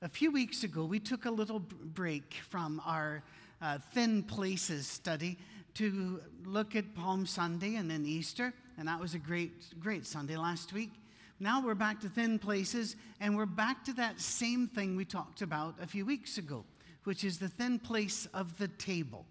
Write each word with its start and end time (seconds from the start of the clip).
A 0.00 0.08
few 0.08 0.30
weeks 0.30 0.62
ago, 0.62 0.84
we 0.84 1.00
took 1.00 1.24
a 1.24 1.30
little 1.30 1.58
break 1.58 2.34
from 2.50 2.80
our 2.86 3.24
uh, 3.60 3.78
Thin 3.94 4.22
Places 4.22 4.86
study 4.86 5.36
to 5.74 6.20
look 6.44 6.76
at 6.76 6.94
Palm 6.94 7.26
Sunday 7.26 7.74
and 7.74 7.90
then 7.90 8.06
Easter, 8.06 8.54
and 8.78 8.86
that 8.86 9.00
was 9.00 9.14
a 9.14 9.18
great, 9.18 9.50
great 9.80 10.06
Sunday 10.06 10.36
last 10.36 10.72
week. 10.72 10.92
Now 11.40 11.60
we're 11.60 11.74
back 11.74 11.98
to 12.02 12.08
Thin 12.08 12.38
Places, 12.38 12.94
and 13.18 13.36
we're 13.36 13.44
back 13.44 13.84
to 13.86 13.92
that 13.94 14.20
same 14.20 14.68
thing 14.68 14.94
we 14.94 15.04
talked 15.04 15.42
about 15.42 15.74
a 15.82 15.86
few 15.88 16.06
weeks 16.06 16.38
ago, 16.38 16.64
which 17.02 17.24
is 17.24 17.40
the 17.40 17.48
thin 17.48 17.80
place 17.80 18.28
of 18.32 18.56
the 18.58 18.68
table. 18.68 19.26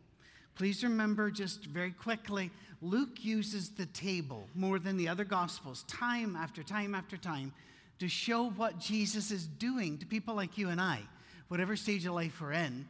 Please 0.56 0.84
remember, 0.84 1.32
just 1.32 1.64
very 1.68 1.92
quickly, 1.92 2.52
Luke 2.82 3.24
uses 3.24 3.70
the 3.70 3.86
table 3.86 4.50
more 4.54 4.80
than 4.80 4.98
the 4.98 5.08
other 5.08 5.24
Gospels, 5.24 5.84
time 5.84 6.36
after 6.36 6.62
time 6.62 6.94
after 6.94 7.16
time, 7.16 7.54
to 8.00 8.08
show 8.08 8.50
what 8.50 8.80
Jesus 8.80 9.32
is 9.32 9.48
doing 9.48 9.98
to 9.98 10.06
people 10.06 10.36
like 10.36 10.58
you 10.58 10.70
and 10.70 10.80
I, 10.80 11.02
whatever 11.48 11.76
stage 11.76 12.06
of 12.06 12.14
life 12.14 12.40
we're 12.40 12.54
in. 12.54 12.88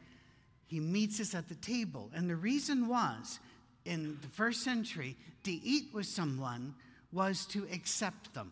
He 0.66 0.80
meets 0.80 1.20
us 1.20 1.34
at 1.34 1.48
the 1.48 1.55
table. 1.55 2.12
And 2.13 2.30
the 2.30 2.36
reason 2.36 2.88
was, 2.88 3.40
in 3.85 4.18
the 4.22 4.27
first 4.27 4.63
century, 4.63 5.16
to 5.44 5.52
eat 5.52 5.94
with 5.94 6.05
someone 6.05 6.76
was 7.12 7.46
to 7.48 7.66
accept 7.72 8.34
them. 8.34 8.52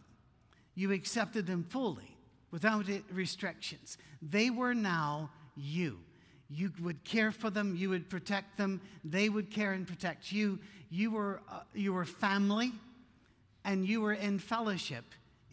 You 0.75 0.91
accepted 0.91 1.45
them 1.45 1.65
fully, 1.69 2.15
without 2.51 2.85
restrictions. 3.11 3.97
They 4.21 4.49
were 4.49 4.73
now 4.73 5.31
you. 5.55 5.99
You 6.49 6.71
would 6.81 7.03
care 7.03 7.31
for 7.31 7.49
them, 7.49 7.75
you 7.75 7.89
would 7.89 8.09
protect 8.09 8.57
them, 8.57 8.79
they 9.03 9.29
would 9.29 9.49
care 9.51 9.73
and 9.73 9.87
protect 9.87 10.31
you. 10.31 10.59
You 10.89 11.11
were, 11.11 11.41
uh, 11.51 11.61
you 11.73 11.91
were 11.91 12.05
family, 12.05 12.71
and 13.65 13.85
you 13.85 13.99
were 14.01 14.13
in 14.13 14.39
fellowship 14.39 15.03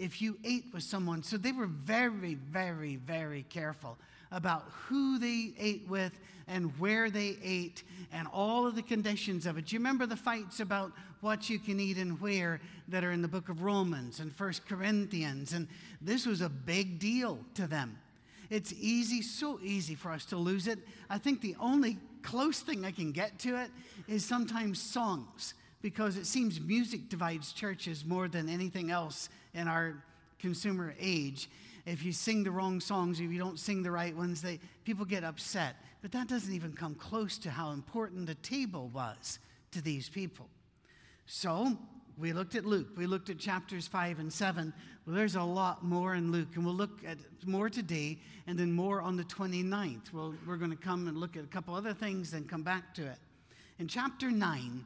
if 0.03 0.21
you 0.21 0.37
ate 0.43 0.65
with 0.75 0.83
someone. 0.83 1.23
So 1.23 1.37
they 1.37 1.53
were 1.53 1.67
very, 1.69 2.35
very, 2.35 2.97
very 2.97 3.45
careful 3.49 3.97
about 4.33 4.65
who 4.87 5.21
they 5.21 5.53
ate 5.57 5.87
with 5.89 6.19
and 6.49 6.77
where 6.81 7.09
they 7.09 7.37
ate 7.41 7.85
and 8.13 8.27
all 8.33 8.67
of 8.67 8.75
the 8.75 8.83
conditions 8.83 9.47
of 9.47 9.59
it. 9.59 9.67
Do 9.67 9.77
you 9.77 9.79
remember 9.79 10.07
the 10.07 10.17
fights 10.17 10.59
about 10.59 10.91
what 11.21 11.49
you 11.49 11.61
can 11.61 11.79
eat 11.79 11.99
and 11.99 12.21
where 12.21 12.61
that 12.89 13.05
are 13.05 13.13
in 13.13 13.23
the 13.23 13.29
book 13.29 13.49
of 13.49 13.63
Romans 13.63 14.19
and 14.19 14.35
First 14.35 14.67
Corinthians? 14.67 15.53
And 15.53 15.69
this 16.01 16.27
was 16.27 16.41
a 16.41 16.49
big 16.49 16.99
deal 16.99 17.39
to 17.55 17.69
them. 17.69 17.97
It's 18.51 18.75
easy, 18.81 19.23
so 19.23 19.61
easy 19.63 19.95
for 19.95 20.11
us 20.11 20.25
to 20.27 20.37
lose 20.37 20.67
it. 20.67 20.81
I 21.11 21.19
think 21.19 21.41
the 21.41 21.55
only 21.61 21.97
close 22.25 22.59
thing 22.59 22.85
I 22.85 22.91
can 22.91 23.13
get 23.13 23.39
to 23.41 23.55
it 23.63 23.71
is 24.09 24.25
sometimes 24.25 24.83
songs 24.83 25.55
because 25.81 26.17
it 26.17 26.27
seems 26.27 26.61
music 26.61 27.09
divides 27.09 27.53
churches 27.53 28.05
more 28.05 28.27
than 28.27 28.49
anything 28.49 28.91
else 28.91 29.29
in 29.55 29.69
our 29.69 30.03
consumer 30.39 30.95
age. 31.01 31.49
If 31.87 32.05
you 32.05 32.13
sing 32.13 32.45
the 32.45 32.51
wrong 32.51 32.81
songs, 32.81 33.21
if 33.21 33.31
you 33.31 33.39
don't 33.39 33.59
sing 33.59 33.83
the 33.83 33.91
right 33.91 34.15
ones, 34.15 34.43
they, 34.43 34.61
people 34.85 35.05
get 35.05 35.25
upset. 35.25 35.77
But 36.01 36.13
that 36.13 36.29
doesn't 36.29 36.53
even 36.53 36.73
come 36.73 36.95
close 36.95 37.39
to 37.39 37.51
how 37.51 37.71
important 37.71 38.27
the 38.27 38.35
table 38.37 38.89
was 38.93 39.39
to 39.73 39.81
these 39.81 40.09
people. 40.09 40.49
So 41.27 41.77
we 42.19 42.33
looked 42.33 42.55
at 42.55 42.65
Luke. 42.65 42.89
We 42.97 43.07
looked 43.07 43.31
at 43.31 43.39
chapters 43.39 43.89
5 43.89 44.19
and 44.19 44.33
7. 44.33 44.73
Well, 45.07 45.17
there's 45.17 45.37
a 45.37 45.43
lot 45.43 45.85
more 45.85 46.15
in 46.15 46.31
Luke, 46.31 46.49
and 46.55 46.65
we'll 46.65 46.75
look 46.75 47.01
at 47.07 47.19
more 47.47 47.71
today 47.71 48.19
and 48.47 48.59
then 48.59 48.73
more 48.73 49.01
on 49.01 49.17
the 49.17 49.25
29th. 49.25 50.13
Well, 50.13 50.35
we're 50.47 50.57
going 50.57 50.71
to 50.71 50.77
come 50.77 51.09
and 51.09 51.17
look 51.17 51.37
at 51.37 51.45
a 51.45 51.49
couple 51.49 51.75
other 51.75 51.95
things, 51.95 52.33
and 52.35 52.49
come 52.49 52.63
back 52.63 52.95
to 52.95 53.07
it. 53.07 53.19
In 53.79 53.89
chapter 53.89 54.31
9, 54.31 54.85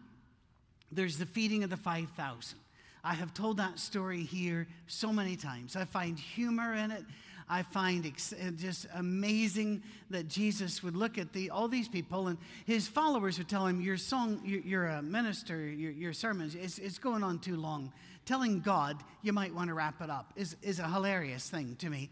there's 0.93 1.19
the 1.19 1.27
feeding 1.27 1.65
of 1.65 1.71
the 1.71 1.77
5,000. 1.77 2.59
I 3.07 3.15
have 3.15 3.33
told 3.33 3.59
that 3.59 3.79
story 3.79 4.25
here 4.25 4.67
so 4.89 5.13
many 5.13 5.37
times. 5.37 5.77
I 5.77 5.85
find 5.85 6.19
humor 6.19 6.75
in 6.75 6.91
it. 6.91 7.05
I 7.49 7.63
find 7.63 8.05
ex- 8.05 8.33
uh, 8.33 8.51
just 8.57 8.89
amazing 8.95 9.85
that 10.11 10.27
Jesus 10.27 10.83
would 10.83 10.97
look 10.97 11.17
at 11.17 11.33
the, 11.33 11.51
all 11.51 11.69
these 11.69 11.87
people 11.87 12.27
and 12.27 12.37
his 12.65 12.89
followers 12.89 13.39
would 13.39 13.49
tell 13.49 13.65
him, 13.65 13.81
Your 13.81 13.97
song, 13.97 14.41
you're 14.45 14.89
a 14.89 15.03
minister, 15.03 15.69
your, 15.69 15.93
your 15.93 16.13
sermons, 16.13 16.57
it's, 16.57 16.79
it's 16.79 16.99
going 16.99 17.23
on 17.23 17.39
too 17.39 17.55
long. 17.55 17.93
Telling 18.25 18.59
God 18.59 19.01
you 19.23 19.33
might 19.33 19.55
want 19.55 19.69
to 19.69 19.75
wrap 19.75 20.03
it 20.03 20.11
up 20.11 20.33
is, 20.35 20.57
is 20.61 20.81
a 20.81 20.89
hilarious 20.89 21.49
thing 21.49 21.77
to 21.79 21.89
me. 21.89 22.11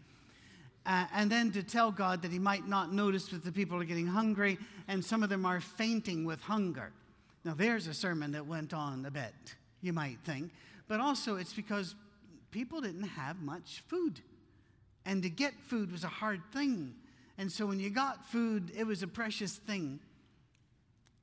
Uh, 0.85 1.07
and 1.13 1.29
then 1.29 1.51
to 1.51 1.61
tell 1.61 1.91
God 1.91 2.21
that 2.21 2.31
he 2.31 2.39
might 2.39 2.69
not 2.69 2.93
notice 2.93 3.27
that 3.27 3.43
the 3.43 3.51
people 3.51 3.77
are 3.81 3.85
getting 3.85 4.07
hungry 4.07 4.57
and 4.87 5.03
some 5.03 5.23
of 5.23 5.29
them 5.29 5.45
are 5.45 5.59
fainting 5.59 6.23
with 6.23 6.39
hunger. 6.39 6.93
Now, 7.43 7.53
there's 7.53 7.87
a 7.87 7.93
sermon 7.93 8.31
that 8.31 8.47
went 8.47 8.73
on 8.73 9.05
a 9.05 9.11
bit, 9.11 9.33
you 9.81 9.91
might 9.91 10.19
think 10.23 10.51
but 10.87 10.99
also 10.99 11.35
it's 11.35 11.53
because 11.53 11.95
people 12.51 12.81
didn't 12.81 13.03
have 13.03 13.41
much 13.41 13.83
food. 13.87 14.21
And 15.05 15.21
to 15.23 15.29
get 15.29 15.53
food 15.61 15.91
was 15.91 16.03
a 16.03 16.09
hard 16.09 16.41
thing. 16.51 16.95
And 17.37 17.51
so 17.51 17.65
when 17.65 17.79
you 17.79 17.89
got 17.89 18.25
food, 18.25 18.71
it 18.75 18.85
was 18.85 19.03
a 19.03 19.07
precious 19.07 19.55
thing. 19.55 19.99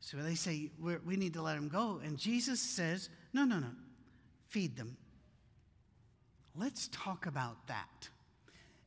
So 0.01 0.17
they 0.19 0.35
say, 0.35 0.71
we 0.81 1.17
need 1.17 1.35
to 1.35 1.43
let 1.43 1.55
them 1.55 1.69
go. 1.69 2.01
And 2.05 2.19
Jesus 2.19 2.61
says, 2.61 3.09
no, 3.33 3.45
no, 3.45 3.59
no, 3.59 3.71
feed 4.49 4.77
them. 4.77 4.97
Let's 6.55 6.89
talk 6.89 7.27
about 7.27 7.67
that. 7.69 8.09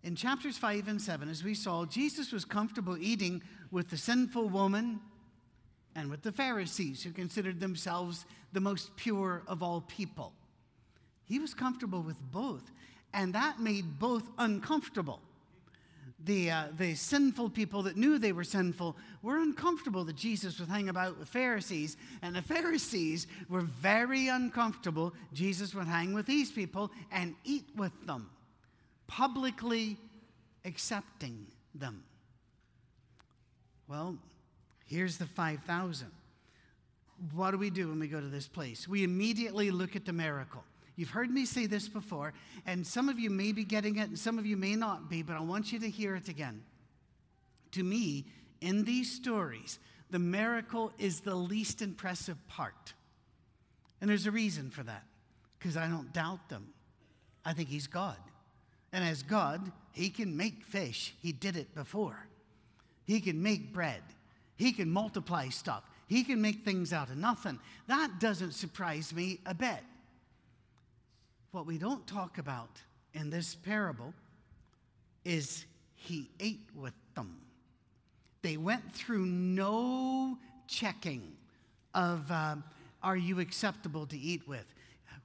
In 0.03 0.15
chapters 0.15 0.57
5 0.57 0.87
and 0.87 1.01
7, 1.01 1.29
as 1.29 1.43
we 1.43 1.55
saw, 1.55 1.85
Jesus 1.85 2.31
was 2.31 2.45
comfortable 2.45 2.95
eating 2.97 3.41
with 3.71 3.89
the 3.89 3.97
sinful 3.97 4.49
woman 4.49 4.99
and 5.95 6.11
with 6.11 6.21
the 6.21 6.31
Pharisees, 6.31 7.01
who 7.01 7.11
considered 7.11 7.59
themselves 7.59 8.25
the 8.53 8.59
most 8.59 8.95
pure 8.97 9.41
of 9.47 9.63
all 9.63 9.81
people. 9.81 10.33
He 11.25 11.39
was 11.39 11.53
comfortable 11.53 12.01
with 12.01 12.17
both, 12.31 12.71
and 13.13 13.33
that 13.33 13.59
made 13.59 13.99
both 13.99 14.29
uncomfortable. 14.37 15.19
The, 16.23 16.49
uh, 16.49 16.63
the 16.77 16.95
sinful 16.95 17.51
people 17.51 17.83
that 17.83 17.97
knew 17.97 18.17
they 18.17 18.31
were 18.31 18.43
sinful 18.43 18.95
were 19.21 19.37
uncomfortable 19.37 20.05
that 20.05 20.15
Jesus 20.15 20.59
would 20.59 20.69
hang 20.69 20.89
about 20.89 21.19
with 21.19 21.27
Pharisees, 21.27 21.97
and 22.21 22.35
the 22.35 22.41
Pharisees 22.53 23.27
were 23.49 23.61
very 23.61 24.27
uncomfortable 24.27 25.13
Jesus 25.33 25.75
would 25.75 25.87
hang 25.87 26.13
with 26.13 26.25
these 26.25 26.51
people 26.51 26.91
and 27.11 27.35
eat 27.43 27.65
with 27.75 28.05
them, 28.05 28.29
publicly 29.07 29.97
accepting 30.63 31.45
them. 31.73 32.03
Well, 33.87 34.17
here's 34.85 35.17
the 35.17 35.27
5,000. 35.27 36.07
What 37.33 37.51
do 37.51 37.57
we 37.57 37.69
do 37.69 37.89
when 37.89 37.99
we 37.99 38.07
go 38.07 38.19
to 38.19 38.27
this 38.27 38.47
place? 38.47 38.87
We 38.87 39.03
immediately 39.03 39.71
look 39.71 39.95
at 39.95 40.05
the 40.05 40.13
miracle. 40.13 40.63
You've 40.95 41.09
heard 41.09 41.29
me 41.29 41.45
say 41.45 41.65
this 41.65 41.89
before, 41.89 42.33
and 42.65 42.85
some 42.85 43.09
of 43.09 43.19
you 43.19 43.29
may 43.29 43.51
be 43.51 43.63
getting 43.63 43.97
it, 43.97 44.09
and 44.09 44.19
some 44.19 44.39
of 44.39 44.45
you 44.45 44.55
may 44.55 44.75
not 44.75 45.09
be, 45.09 45.21
but 45.21 45.35
I 45.35 45.41
want 45.41 45.73
you 45.73 45.79
to 45.79 45.89
hear 45.89 46.15
it 46.15 46.29
again. 46.29 46.63
To 47.71 47.83
me, 47.83 48.25
in 48.61 48.85
these 48.85 49.11
stories, 49.11 49.79
the 50.09 50.19
miracle 50.19 50.93
is 50.97 51.19
the 51.19 51.35
least 51.35 51.81
impressive 51.81 52.37
part. 52.47 52.93
And 53.99 54.09
there's 54.09 54.25
a 54.25 54.31
reason 54.31 54.69
for 54.69 54.83
that, 54.83 55.03
because 55.59 55.75
I 55.75 55.87
don't 55.87 56.13
doubt 56.13 56.47
them. 56.49 56.69
I 57.43 57.53
think 57.53 57.69
He's 57.69 57.87
God. 57.87 58.17
And 58.93 59.03
as 59.03 59.21
God, 59.21 59.71
He 59.91 60.09
can 60.09 60.37
make 60.37 60.63
fish. 60.63 61.13
He 61.21 61.33
did 61.33 61.57
it 61.57 61.75
before. 61.75 62.27
He 63.03 63.19
can 63.19 63.43
make 63.43 63.73
bread. 63.73 64.01
He 64.55 64.71
can 64.71 64.89
multiply 64.89 65.49
stuff. 65.49 65.83
He 66.07 66.23
can 66.23 66.41
make 66.41 66.63
things 66.63 66.93
out 66.93 67.09
of 67.09 67.17
nothing. 67.17 67.59
That 67.87 68.19
doesn't 68.19 68.53
surprise 68.53 69.13
me 69.13 69.39
a 69.45 69.53
bit. 69.53 69.83
What 71.55 71.65
we 71.65 71.77
don't 71.77 72.05
talk 72.05 72.37
about 72.37 72.81
in 73.13 73.29
this 73.29 73.55
parable 73.55 74.13
is 75.23 75.63
he 75.95 76.29
ate 76.41 76.67
with 76.75 76.93
them. 77.15 77.37
They 78.41 78.57
went 78.57 78.91
through 78.91 79.25
no 79.25 80.37
checking 80.67 81.31
of 81.93 82.29
uh, 82.29 82.57
are 83.01 83.15
you 83.15 83.39
acceptable 83.39 84.05
to 84.07 84.17
eat 84.17 84.45
with? 84.45 84.65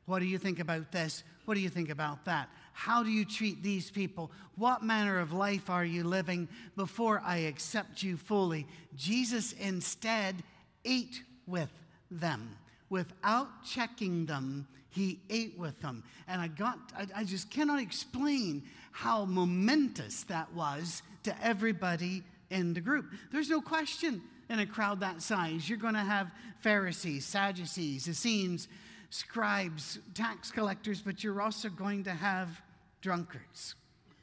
What 0.07 0.21
do 0.21 0.25
you 0.25 0.39
think 0.39 0.61
about 0.61 0.93
this? 0.93 1.25
What 1.47 1.55
do 1.55 1.61
you 1.61 1.69
think 1.69 1.91
about 1.91 2.25
that? 2.27 2.49
How 2.75 3.03
do 3.03 3.11
you 3.11 3.25
treat 3.25 3.65
these 3.65 3.91
people? 3.91 4.31
What 4.55 4.85
manner 4.85 5.19
of 5.19 5.33
life 5.33 5.69
are 5.69 5.85
you 5.85 6.05
living 6.05 6.47
before 6.77 7.21
I 7.25 7.39
accept 7.39 8.05
you 8.05 8.17
fully? 8.17 8.69
Jesus 8.95 9.51
instead 9.55 10.45
ate 10.85 11.23
with 11.49 11.73
them 12.09 12.57
without 12.91 13.65
checking 13.65 14.27
them 14.27 14.67
he 14.91 15.21
ate 15.31 15.57
with 15.57 15.81
them. 15.81 16.03
And 16.29 16.41
I 16.41 16.49
got, 16.49 16.79
I, 16.97 17.07
I 17.21 17.25
just 17.25 17.51
cannot 17.51 17.81
explain 17.81 18.65
how 18.93 19.25
momentous 19.25 20.25
that 20.25 20.53
was 20.53 21.03
to 21.23 21.45
everybody 21.45 22.23
in 22.51 22.75
the 22.75 22.81
group. 22.81 23.07
There's 23.33 23.49
no 23.49 23.61
question 23.61 24.21
in 24.49 24.59
a 24.59 24.67
crowd 24.67 25.01
that 25.01 25.23
size, 25.23 25.69
you're 25.69 25.79
going 25.79 25.95
to 25.95 26.01
have 26.01 26.31
Pharisees, 26.59 27.25
Sadducees, 27.25 28.09
Essenes, 28.09 28.67
scribes, 29.11 30.01
tax 30.15 30.51
collectors, 30.51 31.01
but 31.01 31.23
you're 31.23 31.41
also 31.41 31.69
going 31.69 32.03
to 32.05 32.11
have 32.11 32.61
drunkards. 33.01 33.77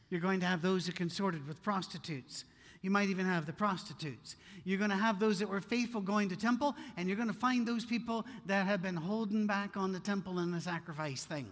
You're 0.09 0.21
going 0.21 0.41
to 0.41 0.45
have 0.45 0.61
those 0.61 0.85
who 0.85 0.91
consorted 0.91 1.47
with 1.47 1.63
prostitutes. 1.63 2.43
You 2.87 2.91
might 2.91 3.09
even 3.09 3.25
have 3.25 3.45
the 3.45 3.51
prostitutes. 3.51 4.37
You're 4.63 4.77
going 4.77 4.91
to 4.91 4.95
have 4.95 5.19
those 5.19 5.39
that 5.39 5.49
were 5.49 5.59
faithful 5.59 5.99
going 5.99 6.29
to 6.29 6.37
temple, 6.37 6.73
and 6.95 7.09
you're 7.09 7.17
going 7.17 7.27
to 7.27 7.33
find 7.33 7.67
those 7.67 7.83
people 7.83 8.25
that 8.45 8.65
have 8.65 8.81
been 8.81 8.95
holding 8.95 9.45
back 9.45 9.75
on 9.75 9.91
the 9.91 9.99
temple 9.99 10.39
and 10.39 10.53
the 10.53 10.61
sacrifice 10.61 11.25
thing. 11.25 11.49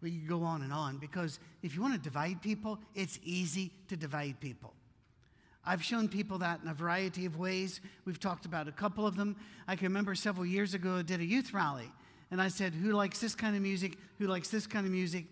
We 0.00 0.12
could 0.12 0.26
go 0.26 0.44
on 0.44 0.62
and 0.62 0.72
on 0.72 0.96
because 0.96 1.40
if 1.62 1.74
you 1.74 1.82
want 1.82 1.92
to 1.92 2.00
divide 2.00 2.40
people, 2.40 2.78
it's 2.94 3.18
easy 3.22 3.70
to 3.88 3.96
divide 3.98 4.40
people. 4.40 4.72
I've 5.62 5.84
shown 5.84 6.08
people 6.08 6.38
that 6.38 6.60
in 6.62 6.70
a 6.70 6.74
variety 6.74 7.26
of 7.26 7.36
ways. 7.36 7.82
We've 8.06 8.18
talked 8.18 8.46
about 8.46 8.68
a 8.68 8.72
couple 8.72 9.06
of 9.06 9.16
them. 9.16 9.36
I 9.68 9.76
can 9.76 9.88
remember 9.88 10.14
several 10.14 10.46
years 10.46 10.72
ago, 10.72 10.96
I 10.96 11.02
did 11.02 11.20
a 11.20 11.26
youth 11.26 11.52
rally, 11.52 11.92
and 12.30 12.40
I 12.40 12.48
said, 12.48 12.72
Who 12.72 12.92
likes 12.92 13.18
this 13.18 13.34
kind 13.34 13.54
of 13.56 13.60
music? 13.60 13.98
Who 14.18 14.26
likes 14.26 14.48
this 14.48 14.66
kind 14.66 14.86
of 14.86 14.92
music? 14.92 15.26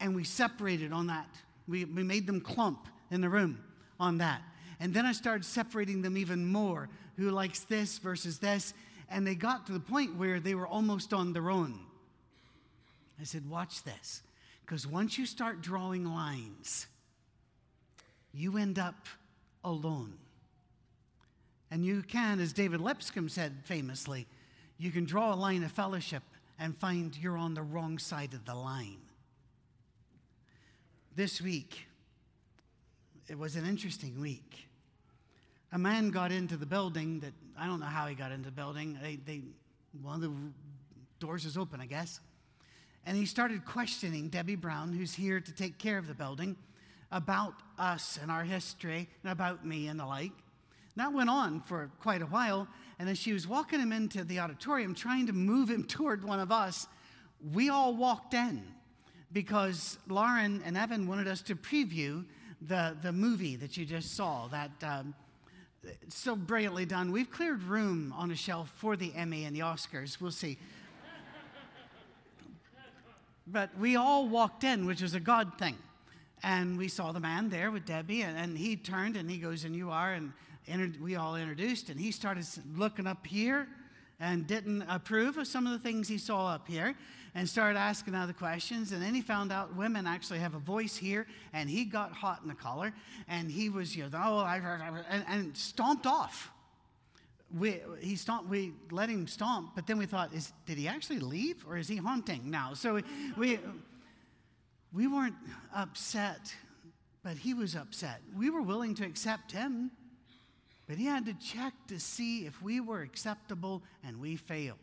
And 0.00 0.16
we 0.16 0.24
separated 0.24 0.90
on 0.90 1.08
that. 1.08 1.28
We, 1.68 1.84
we 1.84 2.02
made 2.02 2.26
them 2.26 2.40
clump 2.40 2.88
in 3.10 3.20
the 3.20 3.28
room 3.28 3.62
on 3.98 4.18
that. 4.18 4.42
And 4.80 4.92
then 4.92 5.06
I 5.06 5.12
started 5.12 5.44
separating 5.44 6.02
them 6.02 6.16
even 6.16 6.46
more. 6.46 6.88
Who 7.16 7.30
likes 7.30 7.60
this 7.60 7.98
versus 7.98 8.38
this? 8.38 8.74
And 9.08 9.26
they 9.26 9.34
got 9.34 9.66
to 9.66 9.72
the 9.72 9.80
point 9.80 10.16
where 10.16 10.40
they 10.40 10.54
were 10.54 10.66
almost 10.66 11.12
on 11.12 11.32
their 11.32 11.50
own. 11.50 11.78
I 13.20 13.24
said, 13.24 13.48
Watch 13.48 13.82
this. 13.84 14.22
Because 14.64 14.86
once 14.86 15.16
you 15.16 15.26
start 15.26 15.62
drawing 15.62 16.04
lines, 16.04 16.88
you 18.32 18.58
end 18.58 18.78
up 18.78 19.06
alone. 19.62 20.14
And 21.70 21.84
you 21.84 22.02
can, 22.02 22.40
as 22.40 22.52
David 22.52 22.80
Lipscomb 22.80 23.28
said 23.28 23.62
famously, 23.64 24.26
you 24.76 24.90
can 24.90 25.04
draw 25.04 25.32
a 25.32 25.36
line 25.36 25.62
of 25.62 25.72
fellowship 25.72 26.22
and 26.58 26.76
find 26.76 27.16
you're 27.16 27.36
on 27.36 27.54
the 27.54 27.62
wrong 27.62 27.98
side 27.98 28.34
of 28.34 28.44
the 28.44 28.54
line. 28.54 28.98
This 31.14 31.40
week, 31.40 31.86
it 33.28 33.38
was 33.38 33.56
an 33.56 33.66
interesting 33.66 34.20
week. 34.20 34.68
A 35.72 35.78
man 35.78 36.10
got 36.10 36.30
into 36.30 36.56
the 36.56 36.66
building 36.66 37.20
that 37.20 37.32
I 37.58 37.66
don't 37.66 37.80
know 37.80 37.86
how 37.86 38.06
he 38.06 38.14
got 38.14 38.30
into 38.30 38.46
the 38.46 38.54
building. 38.54 38.98
They, 39.02 39.16
they, 39.16 39.42
one 40.00 40.16
of 40.16 40.20
the 40.20 40.32
doors 41.18 41.44
was 41.44 41.56
open, 41.56 41.80
I 41.80 41.86
guess. 41.86 42.20
And 43.04 43.16
he 43.16 43.26
started 43.26 43.64
questioning 43.64 44.28
Debbie 44.28 44.56
Brown, 44.56 44.92
who's 44.92 45.14
here 45.14 45.40
to 45.40 45.52
take 45.52 45.78
care 45.78 45.98
of 45.98 46.06
the 46.06 46.14
building, 46.14 46.56
about 47.10 47.54
us 47.78 48.18
and 48.20 48.30
our 48.30 48.44
history 48.44 49.08
and 49.22 49.32
about 49.32 49.66
me 49.66 49.88
and 49.88 49.98
the 49.98 50.06
like. 50.06 50.32
That 50.96 51.12
went 51.12 51.28
on 51.28 51.60
for 51.60 51.90
quite 52.00 52.22
a 52.22 52.26
while. 52.26 52.68
And 52.98 53.08
as 53.08 53.18
she 53.18 53.32
was 53.32 53.46
walking 53.46 53.80
him 53.80 53.92
into 53.92 54.24
the 54.24 54.38
auditorium, 54.38 54.94
trying 54.94 55.26
to 55.26 55.32
move 55.32 55.68
him 55.68 55.84
toward 55.88 56.24
one 56.24 56.40
of 56.40 56.52
us, 56.52 56.86
we 57.52 57.68
all 57.68 57.94
walked 57.94 58.34
in 58.34 58.62
because 59.32 59.98
Lauren 60.08 60.62
and 60.64 60.76
Evan 60.76 61.06
wanted 61.06 61.28
us 61.28 61.42
to 61.42 61.54
preview 61.54 62.24
the, 62.60 62.96
the 63.02 63.12
movie 63.12 63.56
that 63.56 63.76
you 63.76 63.84
just 63.84 64.14
saw, 64.14 64.48
that 64.48 64.70
um, 64.82 65.14
so 66.08 66.34
brilliantly 66.34 66.86
done. 66.86 67.12
We've 67.12 67.30
cleared 67.30 67.62
room 67.62 68.14
on 68.16 68.30
a 68.30 68.36
shelf 68.36 68.72
for 68.76 68.96
the 68.96 69.12
Emmy 69.14 69.44
and 69.44 69.54
the 69.54 69.60
Oscars. 69.60 70.20
We'll 70.20 70.30
see. 70.30 70.58
But 73.46 73.76
we 73.78 73.94
all 73.94 74.28
walked 74.28 74.64
in, 74.64 74.86
which 74.86 75.02
was 75.02 75.14
a 75.14 75.20
God 75.20 75.52
thing. 75.58 75.76
And 76.42 76.76
we 76.76 76.88
saw 76.88 77.12
the 77.12 77.20
man 77.20 77.48
there 77.48 77.70
with 77.70 77.86
Debbie, 77.86 78.22
and, 78.22 78.36
and 78.36 78.58
he 78.58 78.76
turned 78.76 79.16
and 79.16 79.30
he 79.30 79.38
goes, 79.38 79.64
And 79.64 79.74
you 79.74 79.90
are? 79.90 80.12
And 80.12 80.32
we 81.00 81.16
all 81.16 81.36
introduced, 81.36 81.88
and 81.88 81.98
he 81.98 82.10
started 82.10 82.44
looking 82.74 83.06
up 83.06 83.26
here 83.26 83.68
and 84.18 84.46
didn't 84.46 84.82
approve 84.88 85.36
of 85.38 85.46
some 85.46 85.66
of 85.66 85.72
the 85.72 85.78
things 85.78 86.08
he 86.08 86.18
saw 86.18 86.48
up 86.48 86.66
here 86.66 86.96
and 87.36 87.48
started 87.48 87.78
asking 87.78 88.16
other 88.16 88.32
questions. 88.32 88.90
And 88.90 89.00
then 89.00 89.14
he 89.14 89.20
found 89.20 89.52
out 89.52 89.76
women 89.76 90.08
actually 90.08 90.40
have 90.40 90.54
a 90.54 90.58
voice 90.58 90.96
here, 90.96 91.28
and 91.52 91.70
he 91.70 91.84
got 91.84 92.10
hot 92.10 92.40
in 92.42 92.48
the 92.48 92.54
collar, 92.54 92.92
and 93.28 93.48
he 93.48 93.68
was, 93.68 93.94
you 93.94 94.02
know, 94.02 94.10
oh, 94.14 94.38
I, 94.38 94.60
and, 95.08 95.24
and 95.28 95.56
stomped 95.56 96.06
off 96.06 96.50
we, 97.54 97.80
he 98.00 98.16
stomped, 98.16 98.50
we 98.50 98.72
let 98.90 99.08
him 99.08 99.26
stomp, 99.26 99.74
but 99.74 99.86
then 99.86 99.98
we 99.98 100.06
thought, 100.06 100.34
is, 100.34 100.52
did 100.66 100.78
he 100.78 100.88
actually 100.88 101.20
leave 101.20 101.64
or 101.68 101.76
is 101.76 101.88
he 101.88 101.96
haunting 101.96 102.50
now? 102.50 102.74
So 102.74 102.94
we, 102.94 103.04
we, 103.36 103.58
we 104.92 105.06
weren't 105.06 105.36
upset, 105.74 106.54
but 107.22 107.36
he 107.36 107.54
was 107.54 107.76
upset. 107.76 108.20
We 108.36 108.50
were 108.50 108.62
willing 108.62 108.94
to 108.96 109.04
accept 109.04 109.52
him, 109.52 109.90
but 110.88 110.96
he 110.96 111.06
had 111.06 111.26
to 111.26 111.34
check 111.34 111.72
to 111.88 112.00
see 112.00 112.46
if 112.46 112.60
we 112.62 112.80
were 112.80 113.02
acceptable 113.02 113.82
and 114.04 114.20
we 114.20 114.36
failed. 114.36 114.78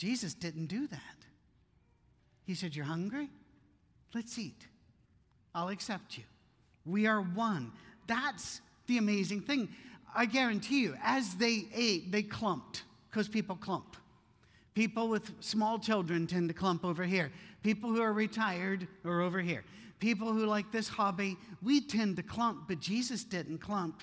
Jesus 0.00 0.32
didn't 0.32 0.68
do 0.68 0.86
that. 0.86 1.26
He 2.46 2.54
said, 2.54 2.74
You're 2.74 2.86
hungry? 2.86 3.28
Let's 4.14 4.38
eat. 4.38 4.66
I'll 5.54 5.68
accept 5.68 6.16
you. 6.16 6.24
We 6.86 7.06
are 7.06 7.20
one. 7.20 7.72
That's 8.06 8.62
the 8.86 8.96
amazing 8.96 9.42
thing. 9.42 9.68
I 10.16 10.24
guarantee 10.24 10.80
you, 10.80 10.96
as 11.04 11.34
they 11.34 11.66
ate, 11.74 12.10
they 12.10 12.22
clumped 12.22 12.84
because 13.10 13.28
people 13.28 13.56
clump. 13.56 13.94
People 14.74 15.08
with 15.10 15.32
small 15.40 15.78
children 15.78 16.26
tend 16.26 16.48
to 16.48 16.54
clump 16.54 16.82
over 16.82 17.04
here. 17.04 17.30
People 17.62 17.90
who 17.90 18.00
are 18.00 18.14
retired 18.14 18.88
are 19.04 19.20
over 19.20 19.40
here. 19.40 19.64
People 19.98 20.32
who 20.32 20.46
like 20.46 20.72
this 20.72 20.88
hobby, 20.88 21.36
we 21.62 21.78
tend 21.82 22.16
to 22.16 22.22
clump, 22.22 22.68
but 22.68 22.80
Jesus 22.80 23.22
didn't 23.22 23.58
clump. 23.58 24.02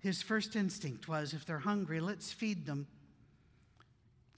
His 0.00 0.22
first 0.22 0.56
instinct 0.56 1.08
was 1.08 1.34
if 1.34 1.44
they're 1.44 1.58
hungry, 1.58 2.00
let's 2.00 2.32
feed 2.32 2.64
them. 2.64 2.86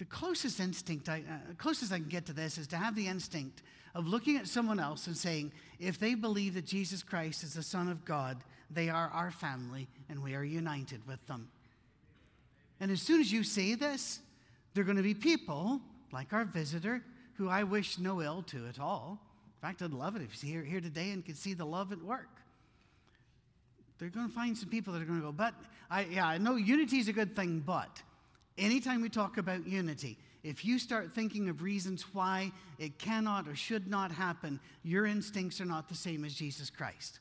The 0.00 0.06
closest 0.06 0.60
instinct, 0.60 1.10
I, 1.10 1.18
uh, 1.18 1.52
closest 1.58 1.92
I 1.92 1.98
can 1.98 2.08
get 2.08 2.24
to 2.24 2.32
this 2.32 2.56
is 2.56 2.66
to 2.68 2.76
have 2.78 2.96
the 2.96 3.06
instinct 3.06 3.62
of 3.94 4.06
looking 4.06 4.38
at 4.38 4.48
someone 4.48 4.80
else 4.80 5.06
and 5.06 5.14
saying, 5.14 5.52
if 5.78 5.98
they 5.98 6.14
believe 6.14 6.54
that 6.54 6.64
Jesus 6.64 7.02
Christ 7.02 7.42
is 7.42 7.52
the 7.52 7.62
Son 7.62 7.86
of 7.86 8.02
God, 8.06 8.42
they 8.70 8.88
are 8.88 9.10
our 9.12 9.30
family 9.30 9.88
and 10.08 10.22
we 10.22 10.34
are 10.34 10.42
united 10.42 11.06
with 11.06 11.24
them. 11.26 11.50
And 12.80 12.90
as 12.90 13.02
soon 13.02 13.20
as 13.20 13.30
you 13.30 13.44
say 13.44 13.74
this, 13.74 14.20
there 14.72 14.80
are 14.80 14.86
going 14.86 14.96
to 14.96 15.02
be 15.02 15.12
people 15.12 15.82
like 16.12 16.32
our 16.32 16.46
visitor 16.46 17.02
who 17.34 17.50
I 17.50 17.62
wish 17.64 17.98
no 17.98 18.22
ill 18.22 18.40
to 18.44 18.66
at 18.68 18.80
all. 18.80 19.20
In 19.60 19.68
fact, 19.68 19.82
I'd 19.82 19.92
love 19.92 20.16
it 20.16 20.22
if 20.22 20.30
he's 20.30 20.40
here, 20.40 20.62
here 20.64 20.80
today 20.80 21.10
and 21.10 21.22
could 21.22 21.36
see 21.36 21.52
the 21.52 21.66
love 21.66 21.92
at 21.92 22.00
work. 22.00 22.40
They're 23.98 24.08
going 24.08 24.28
to 24.28 24.34
find 24.34 24.56
some 24.56 24.70
people 24.70 24.94
that 24.94 25.02
are 25.02 25.04
going 25.04 25.20
to 25.20 25.26
go, 25.26 25.32
but 25.32 25.52
I, 25.90 26.04
yeah, 26.04 26.26
I 26.26 26.38
know 26.38 26.56
unity 26.56 27.00
is 27.00 27.08
a 27.08 27.12
good 27.12 27.36
thing, 27.36 27.62
but 27.66 28.00
anytime 28.60 29.02
we 29.02 29.08
talk 29.08 29.38
about 29.38 29.66
unity, 29.66 30.18
if 30.42 30.64
you 30.64 30.78
start 30.78 31.12
thinking 31.12 31.48
of 31.48 31.62
reasons 31.62 32.04
why 32.14 32.52
it 32.78 32.98
cannot 32.98 33.48
or 33.48 33.54
should 33.54 33.88
not 33.88 34.12
happen, 34.12 34.60
your 34.82 35.06
instincts 35.06 35.60
are 35.60 35.66
not 35.66 35.88
the 35.88 35.94
same 35.94 36.24
as 36.24 36.34
Jesus 36.34 36.70
Christ. 36.70 37.18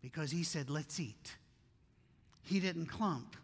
Because 0.00 0.30
he 0.30 0.42
said, 0.42 0.70
let's 0.70 0.98
eat. 0.98 1.36
He 2.44 2.58
didn't 2.58 2.86
clump, 2.86 3.36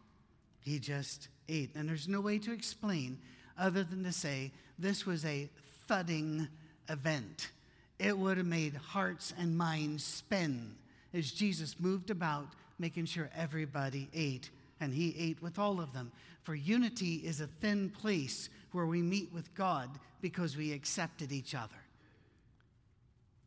he 0.61 0.79
just 0.79 1.29
ate. 1.49 1.71
And 1.75 1.89
there's 1.89 2.09
no 2.09 2.21
way 2.21 2.39
to 2.39 2.53
explain 2.53 3.19
other 3.57 3.85
than 3.85 4.03
to 4.05 4.13
say 4.13 4.53
this 4.79 5.07
was 5.07 5.25
a 5.25 5.49
thudding 5.87 6.49
event. 6.89 7.51
It 7.99 8.17
would 8.17 8.37
have 8.37 8.47
made 8.47 8.75
hearts 8.75 9.35
and 9.39 9.57
minds 9.57 10.05
spin 10.05 10.77
as 11.15 11.31
Jesus 11.31 11.81
moved 11.81 12.11
about, 12.11 12.49
making 12.79 13.07
sure 13.07 13.31
everybody 13.37 14.09
ate, 14.15 14.51
and 14.81 14.93
he 14.93 15.15
ate 15.19 15.43
with 15.43 15.59
all 15.59 15.81
of 15.81 15.93
them. 15.93 16.13
For 16.49 16.55
unity 16.55 17.17
is 17.17 17.43
a 17.43 17.47
thin 17.47 17.91
place 17.91 18.49
where 18.73 18.87
we 18.87 19.03
meet 19.03 19.31
with 19.35 19.55
God 19.55 19.91
because 20.23 20.57
we 20.57 20.73
accepted 20.73 21.31
each 21.31 21.55
other. 21.55 21.77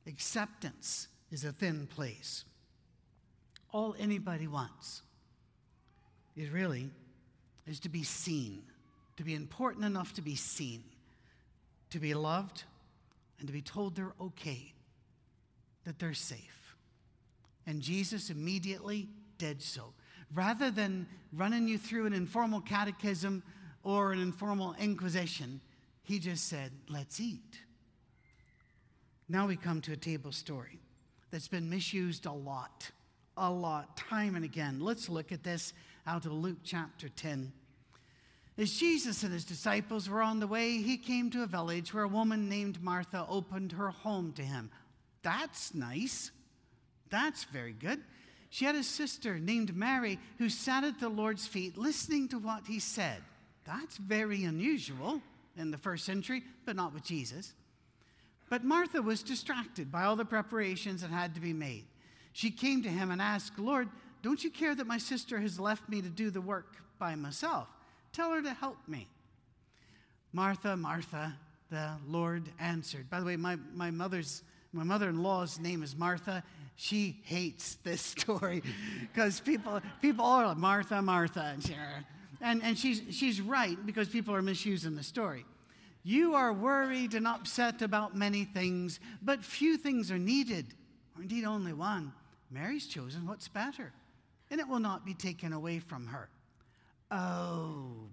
Acceptance 0.06 1.08
is 1.32 1.44
a 1.44 1.52
thin 1.52 1.88
place. 1.88 2.46
All 3.72 3.96
anybody 3.98 4.46
wants 4.46 5.02
is 6.36 6.52
really 6.52 6.92
is 7.66 7.80
to 7.80 7.90
be 7.90 8.04
seen, 8.04 8.62
to 9.18 9.24
be 9.24 9.34
important 9.34 9.84
enough 9.84 10.14
to 10.14 10.22
be 10.22 10.36
seen, 10.36 10.84
to 11.90 11.98
be 11.98 12.14
loved, 12.14 12.66
and 13.40 13.48
to 13.48 13.52
be 13.52 13.64
told 13.64 13.96
they're 13.96 14.14
okay, 14.22 14.74
that 15.86 15.98
they're 15.98 16.14
safe. 16.14 16.76
And 17.66 17.82
Jesus 17.82 18.30
immediately 18.30 19.10
did 19.40 19.64
so 19.64 19.96
rather 20.34 20.72
than 20.72 21.08
running 21.34 21.68
you 21.68 21.78
through 21.78 22.06
an 22.06 22.14
informal 22.14 22.62
catechism 22.62 23.44
or 23.84 24.12
an 24.12 24.22
informal 24.22 24.76
inquisition, 24.80 25.62
he 26.04 26.20
just 26.20 26.48
said, 26.48 26.72
Let's 26.90 27.20
eat. 27.20 27.60
Now 29.30 29.48
we 29.48 29.56
come 29.56 29.82
to 29.82 29.94
a 29.94 29.98
table 29.98 30.32
story 30.32 30.80
that's 31.32 31.48
been 31.48 31.70
misused 31.70 32.26
a 32.26 32.32
lot, 32.34 32.92
a 33.38 33.50
lot, 33.50 33.96
time 33.96 34.36
and 34.36 34.44
again. 34.44 34.82
Let's 34.82 35.08
look 35.08 35.32
at 35.32 35.44
this 35.44 35.74
out 36.06 36.26
of 36.26 36.34
Luke 36.34 36.58
chapter 36.64 37.08
10. 37.08 37.54
As 38.58 38.74
Jesus 38.74 39.24
and 39.24 39.32
his 39.32 39.46
disciples 39.46 40.10
were 40.10 40.22
on 40.22 40.40
the 40.40 40.48
way, 40.48 40.82
he 40.82 40.98
came 40.98 41.30
to 41.32 41.44
a 41.44 41.48
village 41.48 41.94
where 41.94 42.04
a 42.04 42.10
woman 42.10 42.50
named 42.50 42.84
Martha 42.84 43.26
opened 43.30 43.72
her 43.72 43.90
home 43.90 44.34
to 44.34 44.44
him. 44.44 44.70
That's 45.24 45.74
nice. 45.74 46.32
That's 47.10 47.46
very 47.46 47.74
good. 47.74 48.02
She 48.52 48.66
had 48.66 48.76
a 48.76 48.84
sister 48.84 49.40
named 49.40 49.74
Mary 49.76 50.20
who 50.38 50.50
sat 50.50 50.84
at 50.84 51.00
the 51.00 51.08
Lord's 51.08 51.48
feet 51.48 51.78
listening 51.78 52.28
to 52.28 52.38
what 52.38 52.68
he 52.68 52.80
said. 52.80 53.24
That's 53.66 53.96
very 53.96 54.44
unusual 54.44 55.22
in 55.56 55.72
the 55.72 55.78
first 55.78 56.04
century, 56.04 56.44
but 56.66 56.76
not 56.76 56.94
with 56.94 57.06
Jesus. 57.06 57.54
But 58.50 58.66
Martha 58.66 59.02
was 59.02 59.24
distracted 59.24 59.90
by 59.90 60.04
all 60.04 60.18
the 60.18 60.26
preparations 60.26 61.02
that 61.02 61.12
had 61.12 61.34
to 61.36 61.42
be 61.42 61.54
made. 61.54 61.86
She 62.34 62.52
came 62.52 62.84
to 62.84 62.90
him 62.90 63.10
and 63.10 63.22
asked, 63.22 63.58
Lord, 63.58 63.88
don't 64.22 64.44
you 64.44 64.52
care 64.52 64.76
that 64.76 64.86
my 64.86 64.98
sister 64.98 65.40
has 65.40 65.58
left 65.58 65.88
me 65.88 66.02
to 66.02 66.10
do 66.10 66.30
the 66.30 66.42
work 66.42 66.76
by 67.00 67.16
myself? 67.16 67.70
Tell 68.12 68.32
her 68.32 68.42
to 68.42 68.54
help 68.54 68.78
me. 68.86 69.08
Martha, 70.34 70.76
Martha, 70.76 71.38
the 71.70 71.92
Lord 72.06 72.50
answered. 72.60 73.10
By 73.10 73.22
the 73.22 73.26
way, 73.26 73.38
my, 73.38 73.56
my 73.74 73.92
mother's 73.92 74.44
my 74.74 74.84
mother-in-law's 74.84 75.60
name 75.60 75.84
is 75.84 75.98
Martha. 75.98 76.44
She 76.76 77.22
hates 77.24 77.76
this 77.84 78.02
story 78.18 78.64
because 79.02 79.40
people 79.40 79.82
people 80.02 80.26
are 80.26 80.48
like 80.48 80.58
Martha, 80.58 81.02
Martha, 81.02 81.52
and, 81.54 81.64
she, 81.64 81.76
and, 82.42 82.64
and 82.64 82.78
she's 82.78 83.02
she's 83.12 83.42
right 83.42 83.78
because 83.86 84.10
people 84.10 84.34
are 84.34 84.42
misusing 84.42 84.96
the 84.96 85.04
story. 85.04 85.46
You 86.04 86.34
are 86.34 86.52
worried 86.52 87.14
and 87.14 87.28
upset 87.28 87.82
about 87.84 88.16
many 88.16 88.44
things, 88.44 89.00
but 89.22 89.46
few 89.46 89.78
things 89.78 90.10
are 90.10 90.18
needed, 90.18 90.74
or 91.16 91.22
indeed 91.22 91.46
only 91.46 91.74
one. 91.74 92.12
Mary's 92.50 92.88
chosen 92.88 93.28
what's 93.28 93.48
better, 93.48 93.94
and 94.50 94.60
it 94.60 94.68
will 94.68 94.80
not 94.80 95.06
be 95.06 95.14
taken 95.14 95.54
away 95.54 95.80
from 95.80 96.08
her. 96.08 96.30
Oh, 97.12 98.08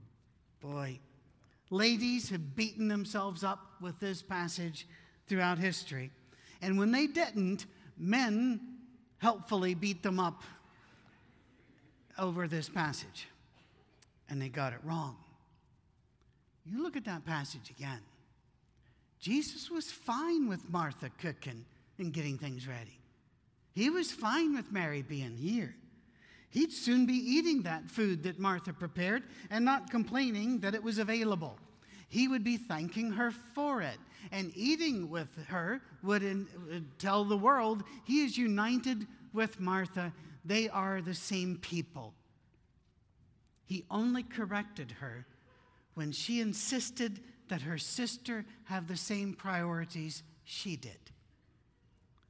boy. 0.61 0.99
Ladies 1.71 2.31
have 2.31 2.57
beaten 2.57 2.88
themselves 2.88 3.45
up 3.45 3.61
with 3.81 3.99
this 4.00 4.23
passage 4.23 4.87
throughout 5.29 5.59
history. 5.59 6.11
And 6.62 6.79
when 6.79 6.91
they 6.91 7.07
didn't, 7.07 7.67
men 7.99 8.61
helpfully 9.19 9.75
beat 9.75 10.02
them 10.02 10.19
up 10.21 10.43
over 12.19 12.49
this 12.49 12.69
passage. 12.69 13.28
And 14.28 14.40
they 14.40 14.49
got 14.49 14.73
it 14.73 14.81
wrong. 14.85 15.17
You 16.64 16.83
look 16.83 16.97
at 16.97 17.05
that 17.07 17.25
passage 17.25 17.71
again. 17.71 18.00
Jesus 19.21 19.71
was 19.71 19.90
fine 19.90 20.49
with 20.49 20.69
Martha 20.71 21.11
cooking 21.21 21.64
and 21.99 22.12
getting 22.12 22.38
things 22.38 22.69
ready. 22.69 22.99
He 23.73 23.90
was 23.90 24.12
fine 24.12 24.55
with 24.55 24.71
Mary 24.71 25.02
being 25.02 25.37
here. 25.37 25.75
He'd 26.50 26.73
soon 26.73 27.07
be 27.07 27.14
eating 27.14 27.62
that 27.62 27.90
food 27.90 28.23
that 28.23 28.38
Martha 28.38 28.73
prepared 28.73 29.25
and 29.50 29.64
not 29.64 29.90
complaining 29.90 30.61
that 30.61 30.75
it 30.75 30.83
was 30.83 30.99
available. 30.99 31.59
He 32.09 32.27
would 32.27 32.43
be 32.43 32.57
thanking 32.57 33.12
her 33.12 33.31
for 33.31 33.83
it. 33.83 33.99
And 34.33 34.50
eating 34.55 35.11
with 35.11 35.29
her 35.49 35.81
would, 36.03 36.23
in, 36.23 36.49
would 36.67 36.99
tell 36.99 37.25
the 37.25 37.37
world 37.37 37.85
he 38.05 38.25
is 38.25 38.37
united 38.37 39.07
with 39.33 39.61
Martha. 39.61 40.12
They 40.45 40.69
are 40.69 41.00
the 41.00 41.15
same 41.15 41.59
people. 41.59 42.15
He 43.67 43.85
only 43.91 44.23
corrected 44.23 44.93
her 45.00 45.27
when 45.95 46.12
she 46.12 46.41
insisted 46.41 47.21
that 47.49 47.62
her 47.62 47.79
sister 47.79 48.47
have 48.65 48.88
the 48.88 48.97
same 48.97 49.35
priorities 49.35 50.23
she 50.45 50.77
did. 50.77 50.99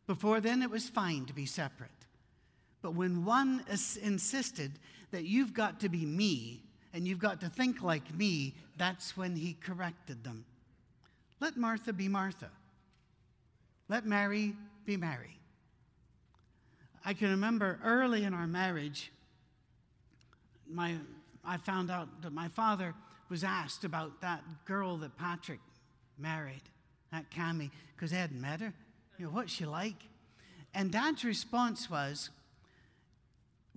Before 0.07 0.41
then, 0.41 0.63
it 0.63 0.71
was 0.71 0.89
fine 0.89 1.27
to 1.27 1.35
be 1.35 1.47
separate. 1.47 1.91
But 2.83 2.95
when 2.95 3.25
one 3.25 3.65
insisted 4.03 4.79
that 5.11 5.25
you've 5.25 5.53
got 5.53 5.81
to 5.81 5.89
be 5.89 6.07
me 6.07 6.65
and 6.93 7.07
you've 7.07 7.19
got 7.19 7.41
to 7.41 7.49
think 7.49 7.83
like 7.83 8.15
me, 8.15 8.55
that's 8.77 9.17
when 9.17 9.37
he 9.37 9.55
corrected 9.55 10.25
them. 10.25 10.45
Let 11.41 11.57
Martha 11.57 11.93
be 11.93 12.09
Martha. 12.09 12.51
Let 13.89 14.07
Mary 14.07 14.55
be 14.85 14.97
Mary. 14.97 15.39
I 17.05 17.15
can 17.15 17.31
remember 17.31 17.79
early 17.85 18.25
in 18.25 18.35
our 18.35 18.47
marriage, 18.47 19.13
my, 20.69 20.97
I 21.45 21.57
found 21.57 21.91
out 21.91 22.23
that 22.23 22.33
my 22.33 22.49
father 22.49 22.95
was 23.29 23.45
asked 23.45 23.85
about 23.85 24.21
that 24.21 24.43
girl 24.65 24.97
that 24.99 25.17
Patrick 25.17 25.61
married, 26.19 26.63
that 27.13 27.31
Cami, 27.31 27.71
because 27.95 28.11
they 28.11 28.17
hadn't 28.17 28.41
met 28.41 28.61
her. 28.61 28.73
You 29.19 29.27
know, 29.27 29.31
what's 29.31 29.53
she 29.53 29.65
like? 29.65 29.97
And 30.75 30.91
dad's 30.91 31.25
response 31.25 31.89
was, 31.91 32.31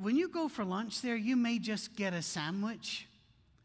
when 0.02 0.16
you 0.16 0.28
go 0.28 0.48
for 0.48 0.66
lunch 0.66 1.02
there, 1.02 1.16
you 1.16 1.36
may 1.36 1.60
just 1.60 1.96
get 1.96 2.14
a 2.14 2.22
sandwich, 2.22 3.08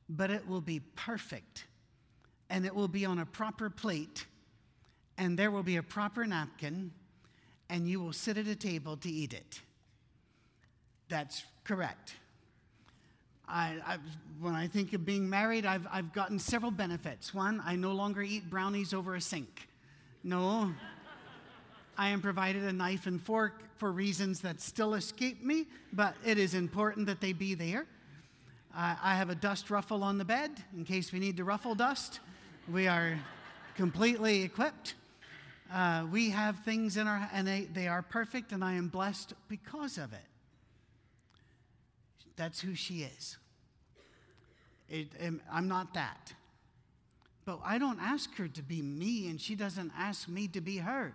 but 0.09 0.31
it 0.31 0.47
will 0.47 0.61
be 0.61 0.81
perfect. 0.81 1.65
And 2.49 2.65
it 2.65 2.75
will 2.75 2.89
be 2.89 3.05
on 3.05 3.19
a 3.19 3.27
proper 3.27 3.71
plate, 3.71 4.27
and 5.19 5.39
there 5.39 5.51
will 5.51 5.63
be 5.63 5.77
a 5.77 5.83
proper 5.83 6.25
napkin, 6.25 6.93
and 7.69 7.89
you 7.89 8.01
will 8.01 8.13
sit 8.13 8.39
at 8.39 8.47
a 8.47 8.55
table 8.55 8.97
to 8.99 9.11
eat 9.11 9.33
it. 9.33 9.61
That's 11.09 11.45
correct. 11.65 12.15
I, 13.49 13.77
I, 13.87 13.99
when 14.41 14.55
I 14.55 14.67
think 14.67 14.93
of 14.93 15.05
being 15.05 15.29
married, 15.31 15.67
I've, 15.67 15.87
I've 15.91 16.13
gotten 16.13 16.39
several 16.39 16.71
benefits. 16.71 17.33
One, 17.33 17.63
I 17.65 17.77
no 17.77 17.93
longer 17.93 18.23
eat 18.23 18.51
brownies 18.51 18.93
over 18.93 19.15
a 19.15 19.21
sink. 19.21 19.69
No. 20.23 20.73
I 21.99 22.09
am 22.09 22.21
provided 22.21 22.65
a 22.65 22.73
knife 22.73 23.07
and 23.07 23.21
fork 23.21 23.63
for 23.77 23.91
reasons 23.91 24.41
that 24.43 24.61
still 24.61 24.95
escape 24.95 25.43
me, 25.43 25.67
but 25.93 26.15
it 26.25 26.39
is 26.39 26.55
important 26.55 27.07
that 27.07 27.21
they 27.21 27.33
be 27.33 27.55
there. 27.55 27.87
Uh, 28.77 28.95
I 29.03 29.15
have 29.15 29.31
a 29.31 29.35
dust 29.35 29.71
ruffle 29.71 30.03
on 30.03 30.19
the 30.19 30.25
bed 30.25 30.51
in 30.77 30.85
case 30.85 31.11
we 31.11 31.19
need 31.19 31.39
to 31.39 31.45
ruffle 31.45 31.75
dust. 31.75 32.21
We 32.71 32.87
are 32.87 33.19
completely 33.77 34.43
equipped. 34.43 34.95
Uh, 35.73 36.07
we 36.11 36.31
have 36.31 36.59
things 36.65 36.99
in 36.99 37.07
our, 37.07 37.29
and 37.33 37.47
they, 37.47 37.63
they 37.73 37.89
are 37.89 38.03
perfect, 38.03 38.53
and 38.53 38.63
I 38.63 38.75
am 38.75 38.89
blessed 38.89 39.33
because 39.49 39.97
of 39.97 40.13
it. 40.13 40.21
That's 42.37 42.61
who 42.61 42.75
she 42.75 43.09
is. 43.17 43.39
It, 44.91 45.09
I'm 45.51 45.69
not 45.69 45.95
that. 45.95 46.35
But 47.47 47.61
I 47.65 47.79
don't 47.79 47.99
ask 48.01 48.35
her 48.37 48.49
to 48.49 48.63
be 48.63 48.83
me, 48.83 49.29
and 49.29 49.41
she 49.41 49.55
doesn't 49.55 49.93
ask 49.97 50.29
me 50.29 50.47
to 50.49 50.61
be 50.61 50.79
her 50.79 51.15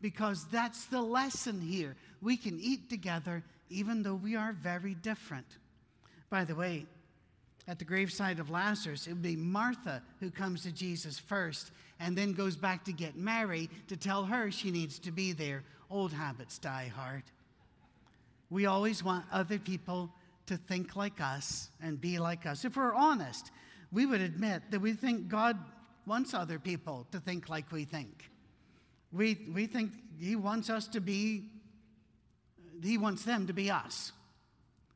because 0.00 0.46
that's 0.50 0.86
the 0.86 1.00
lesson 1.00 1.60
here. 1.60 1.96
We 2.22 2.36
can 2.36 2.58
eat 2.60 2.88
together 2.90 3.44
even 3.68 4.02
though 4.02 4.14
we 4.14 4.36
are 4.36 4.52
very 4.52 4.94
different. 4.94 5.46
By 6.30 6.44
the 6.44 6.54
way, 6.54 6.86
at 7.68 7.78
the 7.78 7.84
graveside 7.84 8.38
of 8.38 8.50
Lazarus, 8.50 9.06
it 9.06 9.10
would 9.10 9.22
be 9.22 9.36
Martha 9.36 10.02
who 10.20 10.30
comes 10.30 10.62
to 10.62 10.72
Jesus 10.72 11.18
first 11.18 11.72
and 11.98 12.16
then 12.16 12.32
goes 12.32 12.56
back 12.56 12.84
to 12.84 12.92
get 12.92 13.16
Mary 13.16 13.68
to 13.88 13.96
tell 13.96 14.24
her 14.24 14.50
she 14.50 14.70
needs 14.70 14.98
to 15.00 15.10
be 15.10 15.32
there. 15.32 15.64
Old 15.90 16.12
habits 16.12 16.58
die 16.58 16.92
hard. 16.94 17.24
We 18.50 18.66
always 18.66 19.02
want 19.02 19.24
other 19.32 19.58
people 19.58 20.10
to 20.46 20.56
think 20.56 20.94
like 20.94 21.20
us 21.20 21.68
and 21.82 22.00
be 22.00 22.18
like 22.18 22.46
us. 22.46 22.64
If 22.64 22.76
we're 22.76 22.94
honest, 22.94 23.50
we 23.92 24.06
would 24.06 24.20
admit 24.20 24.62
that 24.70 24.80
we 24.80 24.92
think 24.92 25.28
God 25.28 25.58
wants 26.06 26.34
other 26.34 26.60
people 26.60 27.06
to 27.10 27.18
think 27.18 27.48
like 27.48 27.72
we 27.72 27.84
think. 27.84 28.30
We, 29.12 29.38
we 29.52 29.66
think 29.66 29.92
He 30.18 30.36
wants 30.36 30.70
us 30.70 30.88
to 30.88 31.00
be, 31.00 31.44
He 32.82 32.98
wants 32.98 33.24
them 33.24 33.46
to 33.46 33.52
be 33.52 33.70
us. 33.70 34.12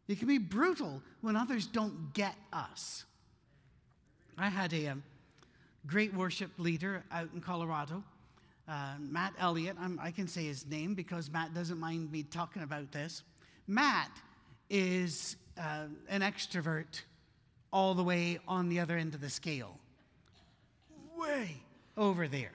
He 0.07 0.17
can 0.17 0.27
be 0.27 0.39
brutal 0.39 1.03
when 1.21 1.37
others 1.37 1.67
don't 1.67 2.13
get 2.15 2.35
us. 2.53 3.05
I 4.37 4.49
had 4.49 4.73
a, 4.73 4.87
a 4.87 4.93
um, 4.93 5.03
great 5.87 6.13
worship 6.15 6.51
leader 6.59 7.05
out 7.13 7.29
in 7.35 7.41
Colorado, 7.41 8.03
uh, 8.67 8.95
Matt 8.99 9.35
Elliott. 9.39 9.77
I'm, 9.81 10.01
I 10.03 10.11
can 10.11 10.27
say 10.27 10.45
his 10.45 10.67
name 10.67 10.95
because 10.95 11.31
Matt 11.31 11.55
doesn't 11.55 11.79
mind 11.79 12.11
me 12.11 12.23
talking 12.23 12.63
about 12.63 12.91
this. 12.91 13.23
Matt 13.67 14.11
is 14.69 15.37
uh, 15.59 15.85
an 16.09 16.23
extrovert 16.23 17.03
all 17.73 17.95
the 17.95 18.03
way 18.03 18.39
on 18.49 18.69
the 18.69 18.81
other 18.81 18.97
end 18.97 19.15
of 19.15 19.21
the 19.21 19.31
scale, 19.31 19.79
way 21.17 21.63
over 21.97 22.27
there. 22.27 22.53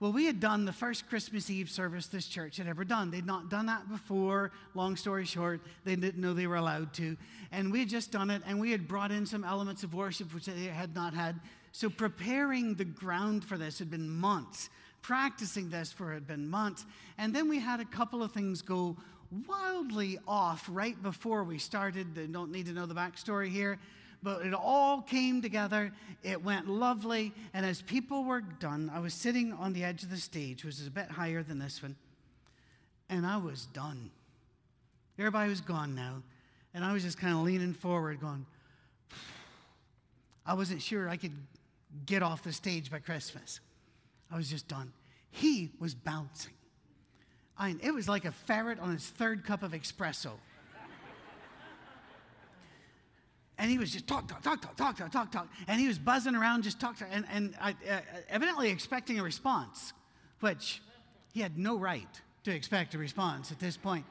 Well, 0.00 0.12
we 0.12 0.26
had 0.26 0.38
done 0.38 0.64
the 0.64 0.72
first 0.72 1.08
Christmas 1.08 1.50
Eve 1.50 1.68
service 1.68 2.06
this 2.06 2.26
church 2.26 2.58
had 2.58 2.68
ever 2.68 2.84
done. 2.84 3.10
They'd 3.10 3.26
not 3.26 3.50
done 3.50 3.66
that 3.66 3.88
before. 3.88 4.52
Long 4.74 4.94
story 4.94 5.24
short, 5.24 5.60
they 5.84 5.96
didn't 5.96 6.20
know 6.20 6.34
they 6.34 6.46
were 6.46 6.56
allowed 6.56 6.92
to. 6.94 7.16
And 7.50 7.72
we 7.72 7.80
had 7.80 7.88
just 7.88 8.12
done 8.12 8.30
it, 8.30 8.42
and 8.46 8.60
we 8.60 8.70
had 8.70 8.86
brought 8.86 9.10
in 9.10 9.26
some 9.26 9.42
elements 9.42 9.82
of 9.82 9.94
worship 9.94 10.32
which 10.32 10.46
they 10.46 10.66
had 10.66 10.94
not 10.94 11.14
had. 11.14 11.40
So, 11.72 11.90
preparing 11.90 12.74
the 12.74 12.84
ground 12.84 13.44
for 13.44 13.58
this 13.58 13.80
had 13.80 13.90
been 13.90 14.08
months. 14.08 14.70
Practicing 15.02 15.68
this 15.68 15.90
for 15.90 16.12
had 16.12 16.28
been 16.28 16.48
months. 16.48 16.86
And 17.18 17.34
then 17.34 17.48
we 17.48 17.58
had 17.58 17.80
a 17.80 17.84
couple 17.84 18.22
of 18.22 18.30
things 18.30 18.62
go 18.62 18.96
wildly 19.48 20.18
off 20.28 20.68
right 20.70 21.00
before 21.02 21.42
we 21.42 21.58
started. 21.58 22.14
They 22.14 22.26
don't 22.26 22.52
need 22.52 22.66
to 22.66 22.72
know 22.72 22.86
the 22.86 22.94
backstory 22.94 23.48
here 23.48 23.80
but 24.22 24.44
it 24.44 24.54
all 24.54 25.02
came 25.02 25.40
together. 25.40 25.92
It 26.22 26.42
went 26.42 26.68
lovely. 26.68 27.32
And 27.54 27.64
as 27.64 27.82
people 27.82 28.24
were 28.24 28.40
done, 28.40 28.90
I 28.92 28.98
was 28.98 29.14
sitting 29.14 29.52
on 29.52 29.72
the 29.72 29.84
edge 29.84 30.02
of 30.02 30.10
the 30.10 30.16
stage, 30.16 30.64
which 30.64 30.74
is 30.74 30.86
a 30.86 30.90
bit 30.90 31.10
higher 31.10 31.42
than 31.42 31.58
this 31.58 31.82
one, 31.82 31.96
and 33.08 33.26
I 33.26 33.36
was 33.36 33.66
done. 33.66 34.10
Everybody 35.18 35.48
was 35.50 35.60
gone 35.60 35.94
now. 35.94 36.22
And 36.74 36.84
I 36.84 36.92
was 36.92 37.02
just 37.02 37.18
kind 37.18 37.34
of 37.34 37.40
leaning 37.40 37.72
forward, 37.72 38.20
going, 38.20 38.46
I 40.46 40.54
wasn't 40.54 40.82
sure 40.82 41.08
I 41.08 41.16
could 41.16 41.32
get 42.06 42.22
off 42.22 42.42
the 42.42 42.52
stage 42.52 42.90
by 42.90 42.98
Christmas. 42.98 43.60
I 44.30 44.36
was 44.36 44.48
just 44.48 44.68
done. 44.68 44.92
He 45.30 45.70
was 45.78 45.94
bouncing. 45.94 46.52
I 47.58 47.76
it 47.82 47.92
was 47.92 48.08
like 48.08 48.24
a 48.24 48.32
ferret 48.32 48.78
on 48.78 48.92
his 48.92 49.06
third 49.06 49.44
cup 49.44 49.62
of 49.62 49.72
espresso. 49.72 50.32
and 53.58 53.70
he 53.70 53.78
was 53.78 53.92
just 53.92 54.06
talk, 54.06 54.28
talk, 54.28 54.42
talk, 54.42 54.60
talk, 54.60 54.76
talk, 54.76 54.96
talk, 54.96 55.10
talk, 55.10 55.32
talk. 55.32 55.48
And 55.66 55.80
he 55.80 55.88
was 55.88 55.98
buzzing 55.98 56.36
around, 56.36 56.62
just 56.62 56.78
talk, 56.78 56.96
talk 56.96 57.08
and, 57.10 57.24
and 57.30 57.54
I, 57.60 57.70
uh, 57.90 58.00
evidently 58.28 58.70
expecting 58.70 59.18
a 59.18 59.22
response, 59.22 59.92
which 60.40 60.80
he 61.32 61.40
had 61.40 61.58
no 61.58 61.76
right 61.76 62.08
to 62.44 62.54
expect 62.54 62.94
a 62.94 62.98
response 62.98 63.50
at 63.50 63.58
this 63.58 63.76
point. 63.76 64.04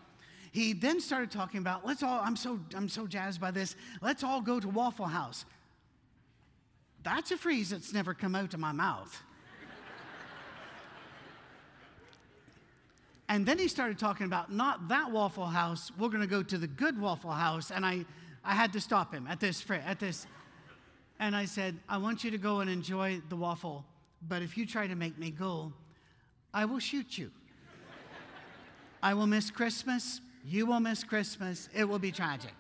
He 0.52 0.74
then 0.74 1.00
started 1.00 1.32
talking 1.32 1.60
about, 1.60 1.86
let's 1.86 2.04
all, 2.04 2.20
I'm 2.22 2.36
so, 2.36 2.60
I'm 2.76 2.90
so 2.90 3.08
jazzed 3.08 3.40
by 3.40 3.52
this, 3.52 3.76
let's 4.02 4.24
all 4.24 4.42
go 4.42 4.60
to 4.60 4.68
Waffle 4.68 5.06
House. 5.06 5.46
That's 7.04 7.32
a 7.32 7.38
phrase 7.38 7.70
that's 7.70 7.94
never 7.94 8.14
come 8.14 8.36
out 8.36 8.54
of 8.54 8.60
my 8.60 8.74
mouth. 8.74 9.24
and 13.30 13.46
then 13.46 13.60
he 13.60 13.70
started 13.70 13.98
talking 13.98 14.26
about, 14.26 14.52
not 14.52 14.90
that 14.90 15.10
Waffle 15.10 15.46
House, 15.46 15.92
we're 15.98 16.10
gonna 16.10 16.28
go 16.28 16.44
to 16.44 16.58
the 16.58 16.68
good 16.68 17.00
Waffle 17.00 17.32
House. 17.32 17.72
And 17.72 17.86
I, 17.86 18.06
I 18.48 18.54
had 18.54 18.72
to 18.74 18.80
stop 18.80 19.14
him 19.14 19.28
at 19.28 19.42
this, 19.42 19.64
at 19.70 20.00
this. 20.00 20.26
And 21.20 21.36
I 21.36 21.44
said, 21.44 21.78
I 21.90 21.98
want 21.98 22.24
you 22.24 22.32
to 22.32 22.38
go 22.38 22.62
and 22.62 22.70
enjoy 22.70 23.22
the 23.28 23.36
waffle, 23.36 23.86
but 24.26 24.42
if 24.42 24.58
you 24.58 24.66
try 24.66 24.88
to 24.88 24.96
make 24.96 25.18
me 25.20 25.32
go, 25.32 25.74
I 26.54 26.64
will 26.64 26.80
shoot 26.80 27.18
you. 27.18 27.30
I 29.04 29.14
will 29.14 29.28
miss 29.28 29.52
Christmas. 29.52 30.22
You 30.46 30.66
will 30.66 30.80
miss 30.80 31.04
Christmas. 31.04 31.68
It 31.76 31.84
will 31.84 32.00
be 32.00 32.12
tragic. 32.12 32.54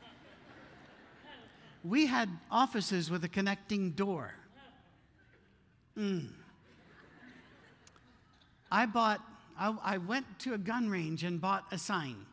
We 1.85 2.05
had 2.05 2.29
offices 2.51 3.09
with 3.09 3.23
a 3.23 3.29
connecting 3.29 3.91
door. 3.91 4.33
Mm. 5.97 6.27
I 8.69 8.85
bought, 8.87 9.21
I, 9.57 9.73
I 9.83 9.97
went 9.99 10.25
to 10.39 10.53
a 10.53 10.57
gun 10.57 10.89
range 10.89 11.23
and 11.23 11.39
bought 11.39 11.63
a 11.71 11.77
sign 11.77 12.25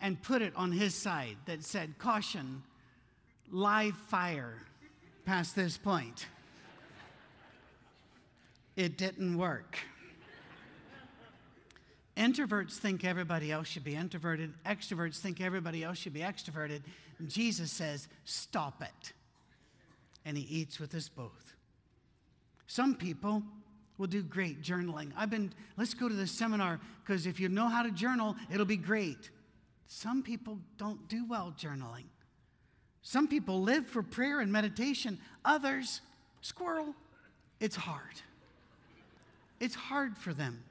and 0.00 0.20
put 0.22 0.42
it 0.42 0.54
on 0.56 0.72
his 0.72 0.94
side 0.94 1.36
that 1.46 1.64
said, 1.64 1.98
Caution, 1.98 2.62
live 3.50 3.96
fire 3.96 4.54
past 5.24 5.56
this 5.56 5.76
point. 5.76 6.26
It 8.76 8.98
didn't 8.98 9.38
work. 9.38 9.78
Introverts 12.16 12.78
think 12.78 13.04
everybody 13.04 13.52
else 13.52 13.68
should 13.68 13.84
be 13.84 13.94
introverted. 13.94 14.52
Extroverts 14.64 15.18
think 15.18 15.40
everybody 15.40 15.84
else 15.84 15.98
should 15.98 16.14
be 16.14 16.20
extroverted. 16.20 16.80
And 17.18 17.28
Jesus 17.28 17.70
says, 17.70 18.08
Stop 18.24 18.82
it. 18.82 19.12
And 20.24 20.36
he 20.36 20.44
eats 20.44 20.78
with 20.78 20.94
us 20.94 21.08
both. 21.08 21.54
Some 22.66 22.94
people 22.94 23.42
will 23.98 24.06
do 24.06 24.22
great 24.22 24.62
journaling. 24.62 25.12
I've 25.16 25.30
been, 25.30 25.52
let's 25.76 25.94
go 25.94 26.08
to 26.08 26.14
this 26.14 26.30
seminar 26.30 26.80
because 27.04 27.26
if 27.26 27.38
you 27.38 27.48
know 27.48 27.68
how 27.68 27.82
to 27.82 27.90
journal, 27.90 28.34
it'll 28.52 28.66
be 28.66 28.76
great. 28.76 29.30
Some 29.88 30.22
people 30.22 30.58
don't 30.78 31.08
do 31.08 31.24
well 31.24 31.54
journaling. 31.58 32.06
Some 33.02 33.28
people 33.28 33.62
live 33.62 33.86
for 33.86 34.02
prayer 34.02 34.40
and 34.40 34.50
meditation, 34.50 35.18
others, 35.44 36.00
squirrel, 36.40 36.94
it's 37.60 37.76
hard. 37.76 38.20
It's 39.60 39.74
hard 39.74 40.18
for 40.18 40.34
them. 40.34 40.62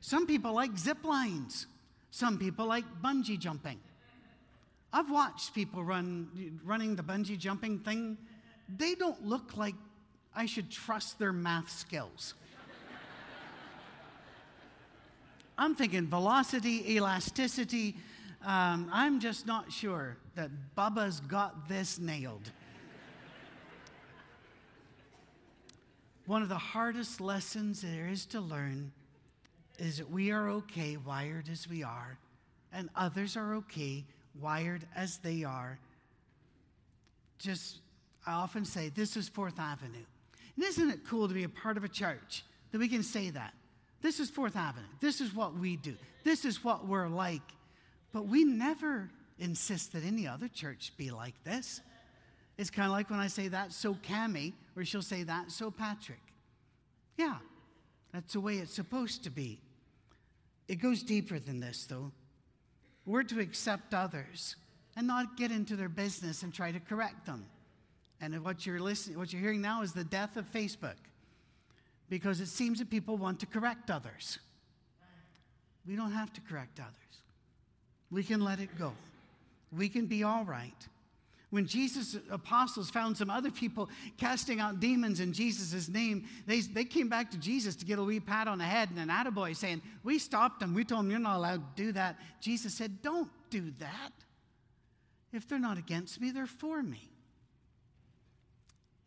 Some 0.00 0.26
people 0.26 0.52
like 0.52 0.76
zip 0.76 1.04
lines. 1.04 1.66
Some 2.10 2.38
people 2.38 2.66
like 2.66 2.84
bungee 3.02 3.38
jumping. 3.38 3.78
I've 4.92 5.10
watched 5.10 5.54
people 5.54 5.84
run 5.84 6.60
running 6.64 6.96
the 6.96 7.02
bungee 7.02 7.38
jumping 7.38 7.78
thing. 7.78 8.16
They 8.76 8.94
don't 8.94 9.24
look 9.24 9.56
like 9.56 9.74
I 10.34 10.46
should 10.46 10.70
trust 10.70 11.18
their 11.18 11.32
math 11.32 11.70
skills. 11.70 12.34
I'm 15.56 15.74
thinking 15.74 16.06
velocity, 16.06 16.96
elasticity. 16.96 17.96
Um, 18.42 18.88
I'm 18.90 19.20
just 19.20 19.46
not 19.46 19.70
sure 19.70 20.16
that 20.34 20.50
Bubba's 20.76 21.20
got 21.20 21.68
this 21.68 21.98
nailed. 21.98 22.50
One 26.26 26.42
of 26.42 26.48
the 26.48 26.56
hardest 26.56 27.20
lessons 27.20 27.82
there 27.82 28.06
is 28.06 28.24
to 28.26 28.40
learn 28.40 28.92
is 29.78 29.98
that 29.98 30.10
we 30.10 30.30
are 30.30 30.48
okay 30.50 30.96
wired 30.96 31.48
as 31.50 31.68
we 31.68 31.82
are, 31.82 32.18
and 32.72 32.88
others 32.96 33.36
are 33.36 33.54
okay 33.56 34.04
wired 34.40 34.86
as 34.94 35.18
they 35.18 35.44
are. 35.44 35.78
Just, 37.38 37.80
I 38.26 38.32
often 38.32 38.64
say, 38.64 38.90
this 38.90 39.16
is 39.16 39.28
Fourth 39.28 39.58
Avenue. 39.58 40.04
And 40.56 40.64
isn't 40.64 40.90
it 40.90 41.00
cool 41.06 41.28
to 41.28 41.34
be 41.34 41.44
a 41.44 41.48
part 41.48 41.76
of 41.76 41.84
a 41.84 41.88
church 41.88 42.44
that 42.72 42.78
we 42.78 42.88
can 42.88 43.02
say 43.02 43.30
that? 43.30 43.52
This 44.00 44.20
is 44.20 44.30
Fourth 44.30 44.56
Avenue. 44.56 44.86
This 45.00 45.20
is 45.20 45.34
what 45.34 45.54
we 45.54 45.76
do. 45.76 45.96
This 46.24 46.44
is 46.44 46.62
what 46.64 46.86
we're 46.86 47.08
like. 47.08 47.42
But 48.12 48.26
we 48.26 48.44
never 48.44 49.10
insist 49.38 49.92
that 49.92 50.04
any 50.04 50.26
other 50.26 50.48
church 50.48 50.92
be 50.96 51.10
like 51.10 51.34
this. 51.44 51.80
It's 52.58 52.70
kind 52.70 52.86
of 52.86 52.92
like 52.92 53.08
when 53.08 53.20
I 53.20 53.28
say 53.28 53.48
that, 53.48 53.72
so 53.72 53.94
Cami, 53.94 54.52
or 54.76 54.84
she'll 54.84 55.00
say 55.00 55.22
that, 55.22 55.50
so 55.50 55.70
Patrick. 55.70 56.20
Yeah, 57.16 57.36
that's 58.12 58.32
the 58.34 58.40
way 58.40 58.56
it's 58.56 58.74
supposed 58.74 59.24
to 59.24 59.30
be. 59.30 59.60
It 60.68 60.76
goes 60.76 61.02
deeper 61.02 61.38
than 61.38 61.60
this, 61.60 61.84
though. 61.84 62.12
We're 63.06 63.22
to 63.24 63.40
accept 63.40 63.94
others 63.94 64.56
and 64.96 65.06
not 65.06 65.36
get 65.36 65.50
into 65.50 65.76
their 65.76 65.88
business 65.88 66.42
and 66.42 66.52
try 66.52 66.70
to 66.70 66.80
correct 66.80 67.26
them. 67.26 67.46
And 68.20 68.44
what 68.44 68.66
you're 68.66 68.80
listening, 68.80 69.18
what 69.18 69.32
you're 69.32 69.40
hearing 69.40 69.62
now 69.62 69.82
is 69.82 69.92
the 69.92 70.04
death 70.04 70.36
of 70.36 70.50
Facebook, 70.52 70.96
because 72.10 72.40
it 72.40 72.48
seems 72.48 72.78
that 72.80 72.90
people 72.90 73.16
want 73.16 73.40
to 73.40 73.46
correct 73.46 73.90
others. 73.90 74.38
We 75.86 75.96
don't 75.96 76.12
have 76.12 76.32
to 76.34 76.40
correct 76.42 76.78
others. 76.78 76.94
We 78.10 78.22
can 78.22 78.40
let 78.40 78.60
it 78.60 78.76
go. 78.78 78.92
We 79.76 79.88
can 79.88 80.06
be 80.06 80.24
all 80.24 80.44
right. 80.44 80.74
When 81.50 81.66
Jesus' 81.66 82.16
apostles 82.30 82.90
found 82.90 83.16
some 83.16 83.28
other 83.28 83.50
people 83.50 83.90
casting 84.18 84.60
out 84.60 84.78
demons 84.78 85.18
in 85.18 85.32
Jesus' 85.32 85.88
name, 85.88 86.24
they, 86.46 86.60
they 86.60 86.84
came 86.84 87.08
back 87.08 87.30
to 87.32 87.38
Jesus 87.38 87.74
to 87.76 87.84
get 87.84 87.98
a 87.98 88.02
wee 88.02 88.20
pat 88.20 88.46
on 88.46 88.58
the 88.58 88.64
head 88.64 88.90
and 88.90 88.98
an 88.98 89.08
attaboy 89.08 89.56
saying, 89.56 89.82
We 90.04 90.20
stopped 90.20 90.60
them. 90.60 90.74
We 90.74 90.84
told 90.84 91.04
them 91.04 91.10
you're 91.10 91.18
not 91.18 91.36
allowed 91.36 91.76
to 91.76 91.82
do 91.82 91.92
that. 91.92 92.16
Jesus 92.40 92.74
said, 92.74 93.02
Don't 93.02 93.28
do 93.50 93.72
that. 93.80 94.12
If 95.32 95.48
they're 95.48 95.58
not 95.58 95.76
against 95.76 96.20
me, 96.20 96.30
they're 96.30 96.46
for 96.46 96.82
me. 96.82 97.10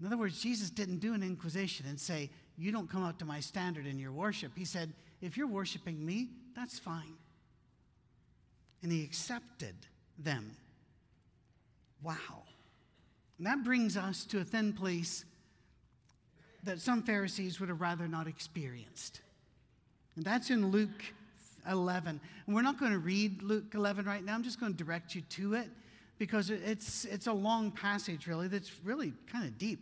In 0.02 0.08
other 0.08 0.18
words, 0.18 0.42
Jesus 0.42 0.70
didn't 0.70 1.00
do 1.00 1.13
an 1.13 1.24
inquisition 1.24 1.86
and 1.88 1.98
say, 1.98 2.30
You 2.58 2.74
don't 2.74 2.89
come 2.89 3.04
up 3.04 3.20
to 3.20 3.26
my 3.26 3.39
standard 3.39 3.86
in 3.86 4.00
your 4.00 4.12
worship. 4.12 4.52
He 4.54 4.66
said, 4.66 4.92
If 5.22 5.38
you're 5.38 5.48
worshiping 5.48 6.06
me, 6.06 6.28
that's 6.58 6.78
fine. 6.78 7.13
And 8.84 8.91
he 8.91 9.04
accepted 9.04 9.76
them. 10.19 10.56
Wow. 12.04 12.43
And 13.38 13.48
that 13.48 13.63
brings 13.63 13.98
us 13.98 14.26
to 14.26 14.39
a 14.39 14.43
thin 14.43 14.74
place 14.74 15.26
that 16.63 16.80
some 16.80 17.02
Pharisees 17.02 17.60
would 17.60 17.69
have 17.69 17.82
rather 17.82 18.08
not 18.08 18.28
experienced. 18.28 19.22
And 20.15 20.24
that's 20.24 20.50
in 20.50 20.69
Luke 20.69 21.04
11. 21.69 22.19
And 22.46 22.56
we're 22.56 22.62
not 22.62 22.80
going 22.80 22.91
to 22.91 23.00
read 23.00 23.41
Luke 23.41 23.74
11 23.74 24.06
right 24.06 24.24
now. 24.24 24.36
I'm 24.36 24.43
just 24.43 24.60
going 24.60 24.74
to 24.74 24.84
direct 24.84 25.15
you 25.15 25.22
to 25.22 25.56
it 25.56 25.69
because 26.19 26.50
it's, 26.50 27.06
it's 27.06 27.28
a 27.28 27.34
long 27.34 27.72
passage, 27.72 28.28
really, 28.28 28.48
that's 28.48 28.72
really 28.84 29.13
kind 29.32 29.46
of 29.46 29.58
deep. 29.58 29.80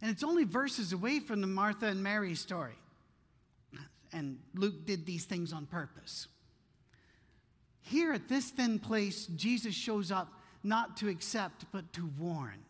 And 0.00 0.10
it's 0.10 0.22
only 0.22 0.44
verses 0.44 0.92
away 0.92 1.20
from 1.20 1.40
the 1.40 1.46
Martha 1.46 1.86
and 1.86 2.02
Mary 2.02 2.34
story. 2.34 2.74
And 4.12 4.38
Luke 4.54 4.86
did 4.86 5.06
these 5.06 5.24
things 5.24 5.52
on 5.52 5.66
purpose. 5.66 6.28
Here 7.86 8.12
at 8.12 8.28
this 8.28 8.50
thin 8.50 8.78
place, 8.78 9.26
Jesus 9.26 9.74
shows 9.74 10.10
up 10.10 10.32
not 10.62 10.96
to 10.98 11.08
accept, 11.08 11.66
but 11.70 11.92
to 11.92 12.10
warn. 12.18 12.64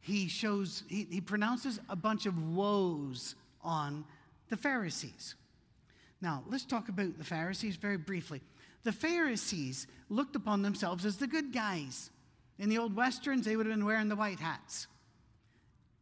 He 0.00 0.28
shows, 0.28 0.84
he, 0.88 1.06
he 1.10 1.20
pronounces 1.20 1.80
a 1.88 1.96
bunch 1.96 2.24
of 2.24 2.54
woes 2.54 3.34
on 3.62 4.04
the 4.48 4.56
Pharisees. 4.56 5.34
Now, 6.20 6.44
let's 6.48 6.64
talk 6.64 6.88
about 6.88 7.18
the 7.18 7.24
Pharisees 7.24 7.76
very 7.76 7.96
briefly. 7.96 8.40
The 8.84 8.92
Pharisees 8.92 9.88
looked 10.08 10.36
upon 10.36 10.62
themselves 10.62 11.04
as 11.04 11.16
the 11.16 11.26
good 11.26 11.52
guys. 11.52 12.10
In 12.58 12.68
the 12.68 12.78
old 12.78 12.94
Westerns, 12.94 13.44
they 13.44 13.56
would 13.56 13.66
have 13.66 13.74
been 13.74 13.84
wearing 13.84 14.08
the 14.08 14.16
white 14.16 14.38
hats. 14.38 14.86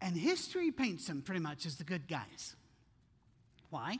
And 0.01 0.14
history 0.14 0.70
paints 0.70 1.07
them 1.07 1.22
pretty 1.22 1.40
much 1.40 1.64
as 1.64 1.77
the 1.77 1.85
good 1.85 2.07
guys. 2.07 2.55
Why? 3.70 3.98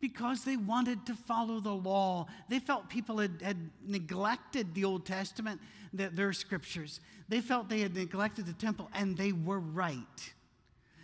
Because 0.00 0.44
they 0.44 0.56
wanted 0.56 1.06
to 1.06 1.14
follow 1.14 1.60
the 1.60 1.72
law. 1.72 2.26
They 2.48 2.58
felt 2.58 2.88
people 2.88 3.18
had, 3.18 3.42
had 3.42 3.70
neglected 3.86 4.74
the 4.74 4.84
Old 4.84 5.04
Testament, 5.04 5.60
the, 5.92 6.08
their 6.08 6.32
scriptures. 6.32 7.00
They 7.28 7.40
felt 7.40 7.68
they 7.68 7.80
had 7.80 7.94
neglected 7.94 8.46
the 8.46 8.52
temple, 8.52 8.90
and 8.94 9.16
they 9.16 9.32
were 9.32 9.60
right. 9.60 10.32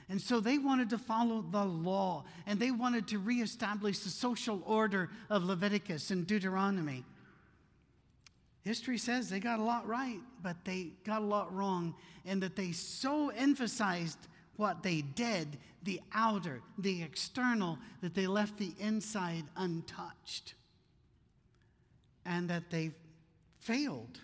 And 0.09 0.21
so 0.21 0.39
they 0.41 0.59
wanted 0.59 0.91
to 0.91 0.99
follow 0.99 1.45
the 1.51 1.65
law, 1.65 2.25
and 2.47 2.61
they 2.61 2.71
wanted 2.71 3.09
to 3.09 3.19
reestablish 3.19 4.01
the 4.01 4.11
social 4.11 4.63
order 4.67 5.11
of 5.31 5.45
Leviticus 5.45 6.11
and 6.11 6.27
Deuteronomy. 6.27 7.05
History 8.63 8.99
says 8.99 9.29
they 9.29 9.41
got 9.41 9.59
a 9.59 9.63
lot 9.63 9.87
right, 9.87 10.21
but 10.43 10.65
they 10.65 10.93
got 11.05 11.21
a 11.21 11.25
lot 11.25 11.55
wrong, 11.55 11.95
and 12.25 12.43
that 12.43 12.57
they 12.57 12.73
so 12.73 13.31
emphasized 13.31 14.19
what 14.57 14.83
they 14.83 15.03
did, 15.03 15.59
the 15.85 16.01
outer, 16.12 16.62
the 16.79 17.03
external, 17.03 17.79
that 18.01 18.14
they 18.14 18.27
left 18.27 18.57
the 18.59 18.75
inside 18.79 19.44
untouched. 19.57 20.55
And 22.25 22.49
that 22.49 22.70
they 22.70 22.92
failed 23.61 24.20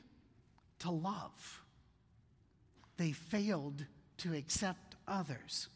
to 0.81 0.91
love. 0.91 1.63
They 2.97 3.13
failed 3.13 3.85
to 4.19 4.35
accept 4.35 4.97
others. 5.07 5.69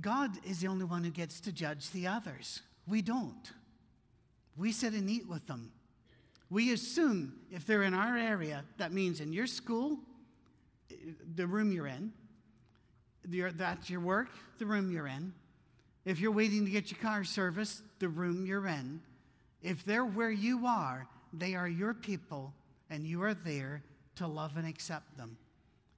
God 0.00 0.30
is 0.44 0.60
the 0.60 0.68
only 0.68 0.84
one 0.84 1.02
who 1.02 1.10
gets 1.10 1.40
to 1.40 1.52
judge 1.52 1.90
the 1.90 2.06
others. 2.06 2.62
We 2.86 3.02
don't. 3.02 3.52
We 4.56 4.72
sit 4.72 4.92
and 4.92 5.08
eat 5.10 5.28
with 5.28 5.46
them. 5.46 5.72
We 6.50 6.72
assume 6.72 7.34
if 7.50 7.66
they're 7.66 7.82
in 7.82 7.94
our 7.94 8.16
area, 8.16 8.64
that 8.78 8.92
means 8.92 9.20
in 9.20 9.32
your 9.32 9.46
school, 9.46 9.98
the 11.34 11.46
room 11.46 11.72
you're 11.72 11.86
in. 11.86 12.12
Your, 13.28 13.52
that's 13.52 13.90
your 13.90 14.00
work, 14.00 14.28
the 14.58 14.66
room 14.66 14.90
you're 14.90 15.06
in. 15.06 15.32
if 16.04 16.20
you're 16.20 16.32
waiting 16.32 16.64
to 16.64 16.70
get 16.70 16.90
your 16.90 17.00
car 17.00 17.24
serviced, 17.24 17.82
the 17.98 18.08
room 18.08 18.46
you're 18.46 18.66
in, 18.66 19.00
if 19.62 19.84
they're 19.84 20.04
where 20.04 20.30
you 20.30 20.66
are, 20.66 21.06
they 21.32 21.54
are 21.54 21.68
your 21.68 21.94
people 21.94 22.54
and 22.90 23.06
you 23.06 23.22
are 23.22 23.34
there 23.34 23.82
to 24.16 24.26
love 24.26 24.56
and 24.56 24.66
accept 24.66 25.16
them. 25.16 25.36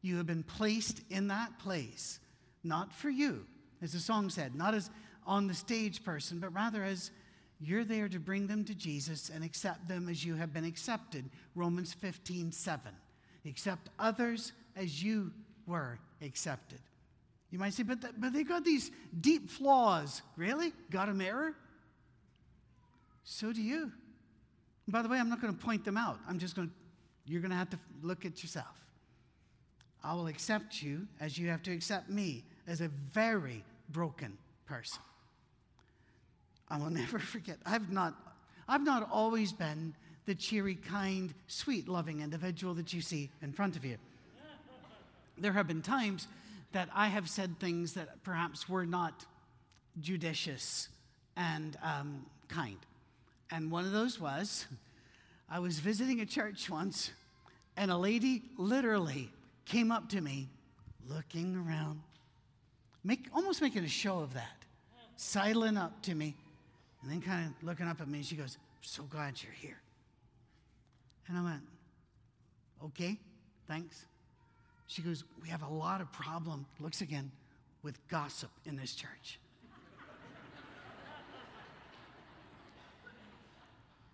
You 0.02 0.16
have 0.16 0.26
been 0.26 0.42
placed 0.42 1.02
in 1.10 1.28
that 1.28 1.58
place, 1.58 2.18
not 2.64 2.92
for 2.92 3.10
you, 3.10 3.46
as 3.82 3.92
the 3.92 4.00
song 4.00 4.30
said, 4.30 4.54
not 4.54 4.74
as 4.74 4.90
on 5.26 5.46
the 5.46 5.54
stage 5.54 6.02
person, 6.02 6.38
but 6.40 6.52
rather 6.52 6.82
as 6.82 7.10
you're 7.60 7.84
there 7.84 8.08
to 8.08 8.18
bring 8.18 8.46
them 8.46 8.64
to 8.64 8.74
Jesus 8.74 9.30
and 9.32 9.44
accept 9.44 9.86
them 9.86 10.08
as 10.08 10.24
you 10.24 10.34
have 10.34 10.52
been 10.52 10.64
accepted. 10.64 11.28
Romans 11.54 11.92
15, 11.92 12.52
7. 12.52 12.92
Accept 13.46 13.90
others 13.98 14.52
as 14.76 15.02
you 15.02 15.30
were 15.66 15.98
accepted. 16.22 16.80
You 17.50 17.58
might 17.58 17.74
say, 17.74 17.82
but, 17.82 17.98
but 18.18 18.32
they 18.32 18.44
got 18.44 18.64
these 18.64 18.90
deep 19.20 19.50
flaws. 19.50 20.22
Really? 20.36 20.72
Got 20.90 21.08
a 21.08 21.14
mirror? 21.14 21.54
So 23.24 23.52
do 23.52 23.60
you. 23.60 23.82
And 23.82 24.92
by 24.92 25.02
the 25.02 25.08
way, 25.08 25.18
I'm 25.18 25.28
not 25.28 25.40
going 25.40 25.54
to 25.54 25.64
point 25.64 25.84
them 25.84 25.96
out. 25.96 26.18
I'm 26.28 26.38
just 26.38 26.54
going 26.54 26.68
to, 26.68 26.74
you're 27.26 27.40
going 27.40 27.50
to 27.50 27.56
have 27.56 27.70
to 27.70 27.78
look 28.02 28.24
at 28.24 28.42
yourself. 28.42 28.66
I 30.02 30.14
will 30.14 30.28
accept 30.28 30.82
you 30.82 31.06
as 31.20 31.36
you 31.36 31.48
have 31.48 31.62
to 31.64 31.72
accept 31.72 32.08
me 32.08 32.44
as 32.66 32.80
a 32.80 32.88
very 32.88 33.64
broken 33.88 34.38
person. 34.64 35.02
I 36.68 36.78
will 36.78 36.90
never 36.90 37.18
forget. 37.18 37.58
I've 37.66 37.90
not, 37.90 38.14
I've 38.68 38.84
not 38.84 39.08
always 39.10 39.52
been 39.52 39.94
the 40.26 40.34
cheery, 40.34 40.76
kind, 40.76 41.34
sweet, 41.48 41.88
loving 41.88 42.20
individual 42.20 42.74
that 42.74 42.92
you 42.92 43.00
see 43.00 43.30
in 43.42 43.52
front 43.52 43.76
of 43.76 43.84
you. 43.84 43.96
There 45.36 45.52
have 45.52 45.66
been 45.66 45.82
times 45.82 46.28
that 46.72 46.88
I 46.94 47.08
have 47.08 47.28
said 47.28 47.58
things 47.58 47.94
that 47.94 48.22
perhaps 48.22 48.68
were 48.68 48.86
not 48.86 49.24
judicious 50.00 50.88
and 51.36 51.76
um, 51.82 52.26
kind. 52.48 52.78
And 53.50 53.70
one 53.70 53.84
of 53.84 53.92
those 53.92 54.20
was 54.20 54.66
I 55.48 55.58
was 55.58 55.80
visiting 55.80 56.20
a 56.20 56.26
church 56.26 56.70
once, 56.70 57.10
and 57.76 57.90
a 57.90 57.96
lady 57.96 58.42
literally 58.56 59.32
came 59.64 59.90
up 59.90 60.08
to 60.10 60.20
me, 60.20 60.48
looking 61.08 61.56
around, 61.56 62.00
make, 63.02 63.26
almost 63.34 63.60
making 63.60 63.84
a 63.84 63.88
show 63.88 64.20
of 64.20 64.34
that, 64.34 64.64
sidling 65.16 65.76
up 65.76 66.02
to 66.02 66.14
me, 66.14 66.36
and 67.02 67.10
then 67.10 67.20
kind 67.20 67.46
of 67.46 67.66
looking 67.66 67.86
up 67.86 68.00
at 68.00 68.08
me. 68.08 68.22
She 68.22 68.36
goes, 68.36 68.58
So 68.80 69.02
glad 69.04 69.42
you're 69.42 69.52
here. 69.52 69.80
And 71.26 71.36
I 71.36 71.42
went, 71.42 71.62
Okay, 72.84 73.18
thanks. 73.66 74.04
She 74.90 75.02
goes, 75.02 75.22
We 75.40 75.48
have 75.50 75.62
a 75.62 75.68
lot 75.68 76.00
of 76.00 76.10
problem, 76.10 76.66
looks 76.80 77.00
again, 77.00 77.30
with 77.84 77.96
gossip 78.08 78.50
in 78.66 78.76
this 78.76 78.92
church. 78.92 79.38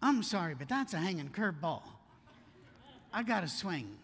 I'm 0.03 0.23
sorry, 0.23 0.55
but 0.55 0.69
that's 0.69 0.93
a 0.93 0.99
hanging 0.99 1.31
curveball. 1.31 1.81
I 3.11 3.23
got 3.23 3.41
to 3.41 3.49
swing. 3.49 3.97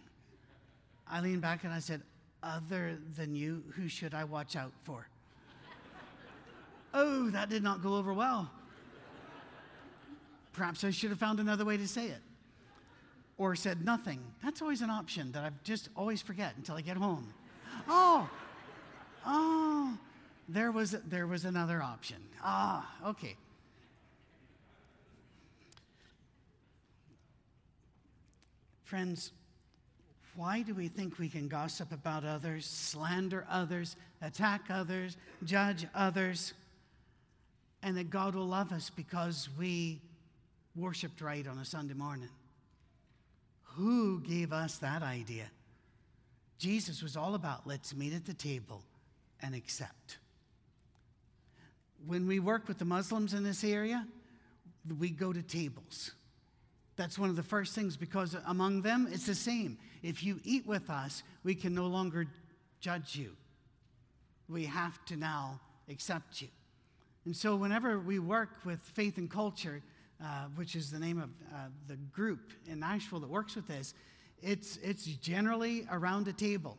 I 1.06 1.20
leaned 1.20 1.42
back 1.42 1.64
and 1.64 1.74
I 1.74 1.78
said, 1.78 2.00
Other 2.42 2.96
than 3.16 3.36
you, 3.36 3.62
who 3.76 3.86
should 3.86 4.14
I 4.14 4.24
watch 4.24 4.56
out 4.56 4.72
for? 4.84 5.06
oh, 6.94 7.28
that 7.28 7.50
did 7.50 7.62
not 7.62 7.82
go 7.82 7.96
over 7.96 8.14
well. 8.14 8.50
Perhaps 10.54 10.84
I 10.84 10.90
should 10.90 11.10
have 11.10 11.18
found 11.18 11.38
another 11.38 11.66
way 11.66 11.76
to 11.76 11.86
say 11.86 12.06
it. 12.06 12.22
Or 13.42 13.56
said 13.56 13.84
nothing. 13.84 14.20
That's 14.40 14.62
always 14.62 14.82
an 14.82 14.90
option 14.90 15.32
that 15.32 15.42
I 15.42 15.50
just 15.64 15.88
always 15.96 16.22
forget 16.22 16.52
until 16.56 16.76
I 16.76 16.80
get 16.80 16.96
home. 16.96 17.34
Oh, 17.88 18.30
oh, 19.26 19.98
there 20.48 20.70
was, 20.70 20.92
there 21.08 21.26
was 21.26 21.44
another 21.44 21.82
option. 21.82 22.18
Ah, 22.40 22.88
okay. 23.04 23.34
Friends, 28.84 29.32
why 30.36 30.62
do 30.62 30.72
we 30.72 30.86
think 30.86 31.18
we 31.18 31.28
can 31.28 31.48
gossip 31.48 31.90
about 31.90 32.24
others, 32.24 32.64
slander 32.64 33.44
others, 33.50 33.96
attack 34.20 34.66
others, 34.70 35.16
judge 35.42 35.84
others, 35.96 36.52
and 37.82 37.96
that 37.96 38.08
God 38.08 38.36
will 38.36 38.46
love 38.46 38.70
us 38.70 38.88
because 38.88 39.48
we 39.58 40.00
worshiped 40.76 41.20
right 41.20 41.44
on 41.48 41.58
a 41.58 41.64
Sunday 41.64 41.94
morning. 41.94 42.28
Who 43.76 44.20
gave 44.20 44.52
us 44.52 44.78
that 44.78 45.02
idea? 45.02 45.46
Jesus 46.58 47.02
was 47.02 47.16
all 47.16 47.34
about 47.34 47.66
let's 47.66 47.94
meet 47.94 48.12
at 48.12 48.24
the 48.24 48.34
table 48.34 48.82
and 49.40 49.54
accept. 49.54 50.18
When 52.06 52.26
we 52.26 52.38
work 52.38 52.68
with 52.68 52.78
the 52.78 52.84
Muslims 52.84 53.34
in 53.34 53.44
this 53.44 53.64
area, 53.64 54.06
we 54.98 55.10
go 55.10 55.32
to 55.32 55.42
tables. 55.42 56.12
That's 56.96 57.18
one 57.18 57.30
of 57.30 57.36
the 57.36 57.42
first 57.42 57.74
things 57.74 57.96
because 57.96 58.36
among 58.46 58.82
them 58.82 59.08
it's 59.10 59.26
the 59.26 59.34
same. 59.34 59.78
If 60.02 60.22
you 60.22 60.40
eat 60.44 60.66
with 60.66 60.90
us, 60.90 61.22
we 61.42 61.54
can 61.54 61.74
no 61.74 61.86
longer 61.86 62.26
judge 62.80 63.16
you. 63.16 63.36
We 64.48 64.66
have 64.66 65.04
to 65.06 65.16
now 65.16 65.60
accept 65.88 66.42
you. 66.42 66.48
And 67.24 67.36
so, 67.36 67.54
whenever 67.54 67.98
we 67.98 68.18
work 68.18 68.50
with 68.64 68.80
faith 68.80 69.16
and 69.16 69.30
culture, 69.30 69.80
uh, 70.22 70.44
which 70.54 70.76
is 70.76 70.90
the 70.90 70.98
name 70.98 71.18
of 71.18 71.30
uh, 71.52 71.68
the 71.88 71.96
group 71.96 72.52
in 72.66 72.80
Nashville 72.80 73.20
that 73.20 73.28
works 73.28 73.56
with 73.56 73.66
this, 73.66 73.94
it's, 74.40 74.78
it's 74.82 75.04
generally 75.04 75.86
around 75.90 76.28
a 76.28 76.32
table. 76.32 76.78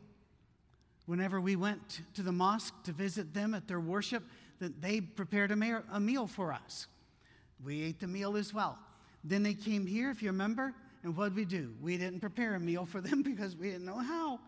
Whenever 1.05 1.41
we 1.41 1.55
went 1.55 2.01
to 2.13 2.21
the 2.21 2.31
mosque 2.31 2.73
to 2.83 2.93
visit 2.93 3.33
them 3.33 3.53
at 3.53 3.67
their 3.67 3.79
worship, 3.79 4.23
that 4.59 4.81
they 4.81 5.01
prepared 5.01 5.51
a, 5.51 5.55
ma- 5.55 5.81
a 5.91 5.99
meal 5.99 6.27
for 6.27 6.53
us. 6.53 6.87
We 7.63 7.83
ate 7.83 7.99
the 7.99 8.07
meal 8.07 8.37
as 8.37 8.53
well. 8.53 8.77
Then 9.23 9.43
they 9.43 9.53
came 9.53 9.85
here, 9.85 10.09
if 10.09 10.21
you 10.21 10.29
remember, 10.29 10.73
and 11.03 11.15
what 11.15 11.29
did 11.29 11.35
we 11.35 11.45
do? 11.45 11.73
We 11.81 11.97
didn't 11.97 12.21
prepare 12.21 12.55
a 12.55 12.59
meal 12.59 12.85
for 12.85 13.01
them 13.01 13.23
because 13.23 13.55
we 13.55 13.71
didn't 13.71 13.85
know 13.85 13.99
how. 13.99 14.39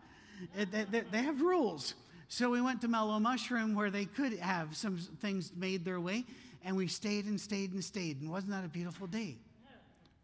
It, 0.56 0.70
they, 0.90 1.00
they 1.00 1.22
have 1.22 1.40
rules. 1.40 1.94
So 2.28 2.50
we 2.50 2.60
went 2.60 2.80
to 2.80 2.88
Mellow 2.88 3.18
Mushroom 3.20 3.74
where 3.74 3.90
they 3.90 4.06
could 4.06 4.38
have 4.38 4.76
some 4.76 4.96
things 4.96 5.52
made 5.54 5.84
their 5.84 6.00
way, 6.00 6.24
and 6.66 6.76
we 6.76 6.88
stayed 6.88 7.26
and 7.26 7.40
stayed 7.40 7.72
and 7.72 7.82
stayed. 7.82 8.20
And 8.20 8.28
wasn't 8.28 8.50
that 8.50 8.64
a 8.64 8.68
beautiful 8.68 9.06
day? 9.06 9.36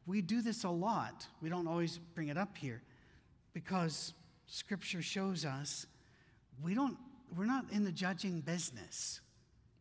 We 0.06 0.20
do 0.20 0.42
this 0.42 0.64
a 0.64 0.68
lot. 0.68 1.24
We 1.40 1.48
don't 1.48 1.68
always 1.68 1.98
bring 1.98 2.28
it 2.28 2.36
up 2.36 2.58
here 2.58 2.82
because 3.54 4.12
scripture 4.46 5.02
shows 5.02 5.44
us 5.44 5.86
we 6.60 6.74
don't, 6.74 6.96
we're 7.36 7.46
not 7.46 7.66
in 7.70 7.84
the 7.84 7.92
judging 7.92 8.40
business. 8.40 9.20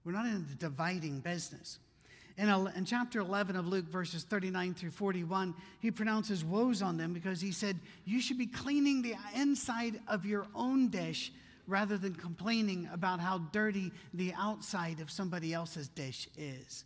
We're 0.06 0.12
not 0.12 0.28
in 0.28 0.45
the 0.47 0.56
dividing 0.56 1.21
business. 1.21 1.80
In, 2.38 2.47
in 2.76 2.86
chapter 2.86 3.19
11 3.19 3.56
of 3.56 3.67
Luke, 3.67 3.88
verses 3.88 4.24
39 4.24 4.76
through 4.76 4.91
41, 4.91 5.56
he 5.80 5.89
pronounces 5.89 6.45
woes 6.45 6.84
on 6.84 6.95
them 6.95 7.12
because 7.12 7.41
he 7.41 7.52
said, 7.52 7.80
You 8.06 8.21
should 8.21 8.38
be 8.38 8.45
cleaning 8.45 9.02
the 9.02 9.15
inside 9.36 10.00
of 10.08 10.28
your 10.28 10.45
own 10.54 10.89
dish 10.89 11.32
rather 11.67 11.97
than 11.97 12.15
complaining 12.15 12.89
about 12.93 13.19
how 13.19 13.39
dirty 13.52 13.91
the 14.13 14.34
outside 14.38 15.00
of 15.00 15.12
somebody 15.12 15.54
else's 15.54 15.88
dish 15.88 16.28
is. 16.38 16.86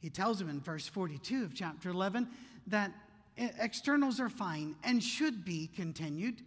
He 0.00 0.10
tells 0.10 0.38
them 0.38 0.48
in 0.48 0.60
verse 0.60 0.86
42 0.86 1.44
of 1.44 1.54
chapter 1.54 1.90
11 1.90 2.28
that 2.68 2.92
externals 3.36 4.20
are 4.20 4.28
fine 4.28 4.76
and 4.84 5.02
should 5.02 5.44
be 5.44 5.68
continued. 5.74 6.42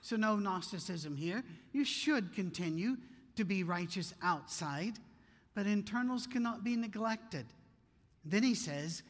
So, 0.00 0.16
no 0.16 0.36
Gnosticism 0.36 1.16
here. 1.16 1.42
You 1.72 1.84
should 1.84 2.34
continue 2.34 2.96
to 3.36 3.44
be 3.44 3.62
righteous 3.62 4.14
outside, 4.22 4.94
but 5.54 5.66
internals 5.66 6.26
cannot 6.26 6.64
be 6.64 6.76
neglected. 6.76 7.46
Then 8.24 8.42
he 8.42 8.54
says, 8.54 9.02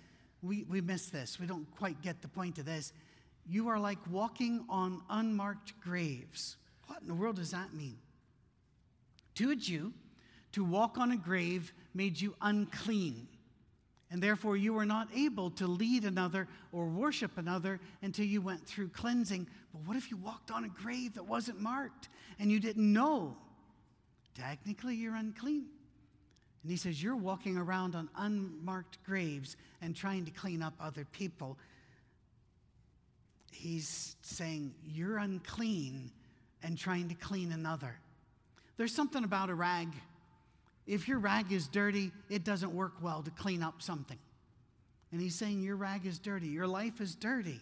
we, 0.43 0.65
we 0.65 0.81
miss 0.81 1.07
this. 1.07 1.41
We 1.41 1.47
don't 1.47 1.67
quite 1.77 2.03
get 2.03 2.23
the 2.23 2.29
point 2.29 2.59
of 2.59 2.65
this. 2.65 2.93
You 3.49 3.69
are 3.69 3.79
like 3.79 3.99
walking 4.11 4.65
on 4.69 5.03
unmarked 5.09 5.79
graves. 5.81 6.57
What 6.87 7.03
in 7.03 7.09
the 7.09 7.15
world 7.15 7.37
does 7.37 7.51
that 7.51 7.75
mean? 7.75 7.99
To 9.37 9.51
a 9.51 9.57
Jew, 9.57 9.93
to 10.53 10.65
walk 10.65 10.99
on 10.99 11.13
a 11.13 11.17
grave 11.17 11.73
made 11.95 12.21
you 12.21 12.35
unclean, 12.41 13.29
and 14.11 14.23
therefore 14.23 14.57
you 14.57 14.73
were 14.73 14.87
not 14.87 15.09
able 15.15 15.51
to 15.53 15.67
lead 15.67 16.05
another 16.05 16.49
or 16.73 16.87
worship 16.87 17.37
another 17.37 17.81
until 18.03 18.25
you 18.25 18.41
went 18.41 18.67
through 18.67 18.89
cleansing. 18.89 19.47
But 19.73 19.83
what 19.87 19.97
if 19.97 20.11
you 20.11 20.17
walked 20.17 20.51
on 20.51 20.65
a 20.65 20.69
grave 20.69 21.15
that 21.15 21.27
wasn't 21.27 21.61
marked 21.61 22.09
and 22.39 22.51
you 22.51 22.61
didn't 22.61 22.93
know? 22.93 23.37
Technically, 24.35 24.95
you're 24.95 25.17
unclean. 25.17 25.67
And 26.63 26.71
he 26.71 26.77
says, 26.77 27.03
You're 27.03 27.17
walking 27.17 27.57
around 27.57 27.95
on 27.95 28.09
unmarked 28.17 29.03
graves 29.05 29.57
and 29.81 29.95
trying 29.95 30.25
to 30.25 30.31
clean 30.31 30.63
up 30.63 30.75
other 30.81 31.05
people. 31.05 31.59
He's 33.53 34.17
saying, 34.23 34.75
You're 34.85 35.19
unclean 35.19 36.11
and 36.67 36.77
trying 36.77 37.09
to 37.09 37.15
clean 37.15 37.53
another. 37.53 37.95
There's 38.77 38.93
something 38.93 39.23
about 39.23 39.51
a 39.51 39.55
rag. 39.55 39.89
If 40.85 41.07
your 41.07 41.21
rag 41.21 41.53
is 41.53 41.69
dirty, 41.69 42.11
it 42.29 42.43
doesn't 42.43 42.75
work 42.75 42.95
well 43.01 43.23
to 43.23 43.31
clean 43.31 43.63
up 43.63 43.81
something. 43.81 44.19
And 45.13 45.21
he's 45.21 45.37
saying, 45.37 45.63
Your 45.63 45.77
rag 45.77 46.05
is 46.05 46.19
dirty, 46.19 46.49
your 46.49 46.67
life 46.67 47.01
is 47.01 47.15
dirty. 47.15 47.61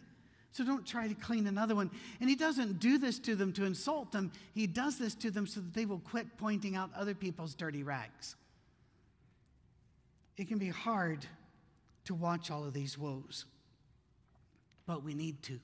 So 0.52 0.64
don't 0.64 0.86
try 0.86 1.06
to 1.08 1.14
clean 1.14 1.46
another 1.46 1.74
one. 1.74 1.90
And 2.20 2.30
he 2.30 2.36
doesn't 2.36 2.78
do 2.78 2.96
this 2.96 3.18
to 3.20 3.34
them 3.34 3.52
to 3.54 3.64
insult 3.64 4.10
them, 4.10 4.32
he 4.54 4.66
does 4.66 4.98
this 4.98 5.14
to 5.16 5.30
them 5.30 5.46
so 5.46 5.60
that 5.60 5.74
they 5.74 5.84
will 5.84 6.00
quit 6.00 6.38
pointing 6.38 6.74
out 6.74 6.90
other 6.96 7.14
people's 7.14 7.54
dirty 7.54 7.82
rags. 7.82 8.36
It 10.38 10.48
can 10.48 10.58
be 10.58 10.70
hard 10.70 11.26
to 12.06 12.14
watch 12.14 12.50
all 12.50 12.64
of 12.64 12.72
these 12.72 12.96
woes, 12.96 13.44
but 14.86 15.04
we 15.04 15.12
need 15.12 15.42
to. 15.44 15.60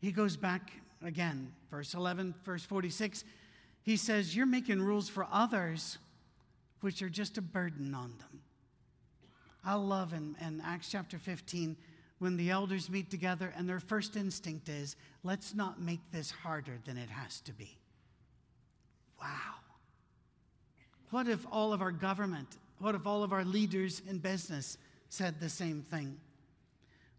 He 0.00 0.12
goes 0.12 0.36
back 0.36 0.70
again, 1.04 1.52
verse 1.70 1.94
11, 1.94 2.34
verse 2.44 2.64
46. 2.64 3.24
He 3.82 3.96
says, 3.96 4.34
You're 4.36 4.46
making 4.46 4.82
rules 4.82 5.08
for 5.08 5.26
others 5.30 5.98
which 6.80 7.02
are 7.02 7.08
just 7.08 7.38
a 7.38 7.42
burden 7.42 7.94
on 7.94 8.14
them. 8.18 8.40
I 9.64 9.74
love 9.74 10.12
in, 10.12 10.36
in 10.40 10.62
Acts 10.64 10.90
chapter 10.90 11.18
15 11.18 11.76
when 12.18 12.36
the 12.36 12.50
elders 12.50 12.90
meet 12.90 13.10
together 13.10 13.52
and 13.56 13.68
their 13.68 13.80
first 13.80 14.16
instinct 14.16 14.68
is, 14.68 14.96
let's 15.22 15.54
not 15.54 15.80
make 15.80 16.00
this 16.12 16.30
harder 16.30 16.78
than 16.84 16.96
it 16.96 17.08
has 17.08 17.40
to 17.42 17.52
be. 17.52 17.78
Wow. 19.20 19.54
What 21.10 21.28
if 21.28 21.46
all 21.50 21.72
of 21.72 21.80
our 21.80 21.92
government, 21.92 22.58
what 22.78 22.94
if 22.94 23.06
all 23.06 23.22
of 23.22 23.32
our 23.32 23.44
leaders 23.44 24.02
in 24.08 24.18
business 24.18 24.78
said 25.08 25.40
the 25.40 25.48
same 25.48 25.82
thing? 25.82 26.18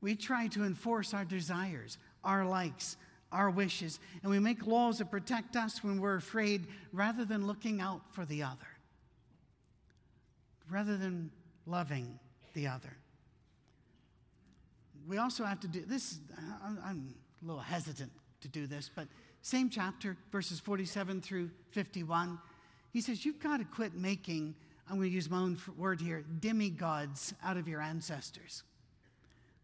We 0.01 0.15
try 0.15 0.47
to 0.47 0.63
enforce 0.63 1.13
our 1.13 1.25
desires, 1.25 1.97
our 2.23 2.45
likes, 2.45 2.97
our 3.31 3.49
wishes, 3.49 3.99
and 4.23 4.31
we 4.31 4.39
make 4.39 4.65
laws 4.65 4.97
that 4.97 5.11
protect 5.11 5.55
us 5.55 5.83
when 5.83 5.99
we're 5.99 6.15
afraid 6.15 6.67
rather 6.91 7.25
than 7.25 7.45
looking 7.45 7.81
out 7.81 8.01
for 8.11 8.25
the 8.25 8.43
other, 8.43 8.67
rather 10.69 10.97
than 10.97 11.29
loving 11.65 12.19
the 12.53 12.67
other. 12.67 12.95
We 15.07 15.17
also 15.17 15.43
have 15.43 15.59
to 15.61 15.67
do 15.67 15.83
this, 15.85 16.19
I'm 16.63 17.13
a 17.41 17.45
little 17.45 17.61
hesitant 17.61 18.11
to 18.41 18.47
do 18.47 18.67
this, 18.67 18.89
but 18.93 19.07
same 19.41 19.69
chapter, 19.69 20.17
verses 20.31 20.59
47 20.59 21.21
through 21.21 21.49
51, 21.71 22.39
he 22.91 23.01
says, 23.01 23.25
You've 23.25 23.39
got 23.39 23.57
to 23.57 23.65
quit 23.65 23.95
making, 23.95 24.55
I'm 24.89 24.97
going 24.97 25.09
to 25.09 25.15
use 25.15 25.29
my 25.29 25.37
own 25.37 25.57
word 25.77 26.01
here, 26.01 26.23
demigods 26.39 27.33
out 27.43 27.57
of 27.57 27.67
your 27.67 27.81
ancestors. 27.81 28.63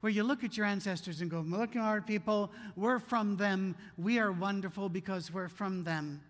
Where 0.06 0.12
you 0.12 0.24
look 0.24 0.44
at 0.44 0.56
your 0.56 0.68
ancestors 0.68 1.22
and 1.22 1.32
go, 1.32 1.40
Look 1.40 1.76
at 1.76 1.82
our 1.82 2.00
people, 2.00 2.52
we're 2.76 3.00
from 3.00 3.38
them, 3.38 3.76
we 3.98 4.20
are 4.20 4.32
wonderful 4.32 4.88
because 4.88 5.34
we're 5.34 5.50
from 5.50 5.84
them. 5.84 6.22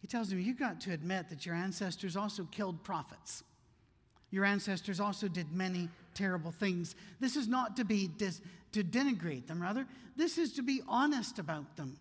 He 0.00 0.08
tells 0.08 0.30
them, 0.30 0.40
You've 0.40 0.58
got 0.58 0.80
to 0.80 0.92
admit 0.92 1.28
that 1.28 1.46
your 1.46 1.54
ancestors 1.54 2.16
also 2.16 2.42
killed 2.50 2.82
prophets. 2.82 3.44
Your 4.32 4.44
ancestors 4.44 4.98
also 4.98 5.28
did 5.28 5.52
many 5.52 5.88
terrible 6.12 6.50
things. 6.50 6.96
This 7.20 7.36
is 7.36 7.46
not 7.46 7.76
to 7.76 7.84
be 7.84 8.08
dis- 8.08 8.40
to 8.72 8.82
denigrate 8.82 9.46
them, 9.46 9.62
rather, 9.62 9.86
this 10.16 10.36
is 10.36 10.52
to 10.54 10.62
be 10.62 10.82
honest 10.88 11.38
about 11.38 11.76
them. 11.76 11.96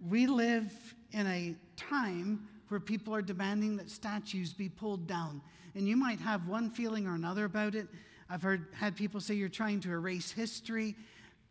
We 0.00 0.26
live 0.26 0.72
in 1.12 1.26
a 1.26 1.56
time 1.76 2.48
where 2.68 2.80
people 2.80 3.14
are 3.14 3.20
demanding 3.20 3.76
that 3.76 3.90
statues 3.90 4.54
be 4.54 4.70
pulled 4.70 5.06
down. 5.06 5.42
And 5.74 5.86
you 5.86 5.98
might 5.98 6.20
have 6.20 6.48
one 6.48 6.70
feeling 6.70 7.06
or 7.06 7.14
another 7.14 7.44
about 7.44 7.74
it. 7.74 7.86
I've 8.28 8.42
heard 8.42 8.66
had 8.74 8.96
people 8.96 9.20
say 9.20 9.34
you're 9.34 9.48
trying 9.48 9.80
to 9.80 9.90
erase 9.90 10.30
history. 10.30 10.96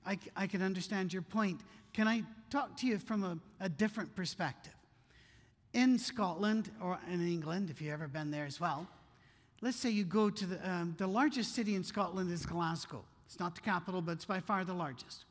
I, 0.06 0.18
I 0.36 0.48
can 0.48 0.62
understand 0.62 1.14
your 1.14 1.22
point. 1.22 1.62
Can 1.94 2.08
I 2.08 2.24
talk 2.50 2.78
to 2.78 2.88
you 2.88 2.98
from 2.98 3.24
a, 3.24 3.38
a 3.60 3.70
different 3.70 4.16
perspective? 4.16 4.74
In 5.74 5.98
Scotland 5.98 6.72
or 6.82 7.00
in 7.12 7.26
England, 7.26 7.70
if 7.70 7.82
you've 7.82 7.94
ever 7.94 8.08
been 8.08 8.32
there 8.32 8.46
as 8.46 8.60
well, 8.60 8.88
let's 9.62 9.78
say 9.78 9.90
you 9.90 10.04
go 10.04 10.30
to 10.30 10.46
the, 10.46 10.70
um, 10.70 10.96
the 10.98 11.08
largest 11.08 11.56
city 11.56 11.76
in 11.76 11.84
Scotland 11.84 12.32
is 12.32 12.46
Glasgow. 12.46 13.04
It's 13.26 13.40
not 13.40 13.56
the 13.56 13.62
capital, 13.62 14.02
but 14.02 14.14
it's 14.14 14.26
by 14.26 14.40
far 14.40 14.64
the 14.64 14.74
largest. 14.74 15.26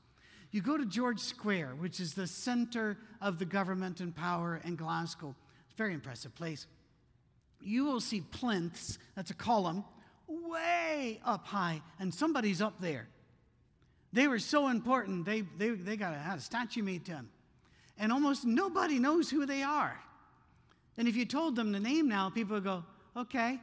You 0.51 0.61
go 0.61 0.77
to 0.77 0.85
George 0.85 1.21
Square, 1.21 1.77
which 1.79 2.01
is 2.01 2.15
the 2.15 2.27
center 2.27 2.99
of 3.21 3.39
the 3.39 3.45
government 3.45 4.01
and 4.01 4.15
power 4.15 4.61
in 4.65 4.77
Glasgow. 4.77 5.35
It's 5.65 5.75
a 5.75 5.77
very 5.77 5.95
impressive 5.95 6.35
place. 6.35 6.67
You 7.61 7.85
will 7.85 8.01
see 8.01 8.21
plinths, 8.21 8.99
that's 9.15 9.31
a 9.31 9.35
column, 9.35 9.85
way 10.53 11.21
up 11.25 11.47
high, 11.47 11.83
and 11.99 12.13
somebody's 12.15 12.61
up 12.61 12.81
there. 12.81 13.09
They 14.13 14.29
were 14.29 14.39
so 14.39 14.69
important, 14.69 15.25
they, 15.25 15.41
they, 15.41 15.71
they 15.71 15.97
got 15.97 16.13
a, 16.13 16.19
had 16.19 16.39
a 16.39 16.43
statue 16.43 16.83
made 16.83 17.05
to 17.07 17.13
them. 17.13 17.31
And 17.99 18.13
almost 18.13 18.45
nobody 18.45 18.99
knows 18.99 19.31
who 19.31 19.47
they 19.47 19.63
are. 19.63 19.99
And 20.99 21.09
if 21.09 21.17
you 21.17 21.25
told 21.25 21.57
them 21.57 21.73
the 21.73 21.81
name 21.81 22.09
now, 22.09 22.29
people 22.29 22.55
would 22.55 22.65
go, 22.65 22.85
okay. 23.17 23.59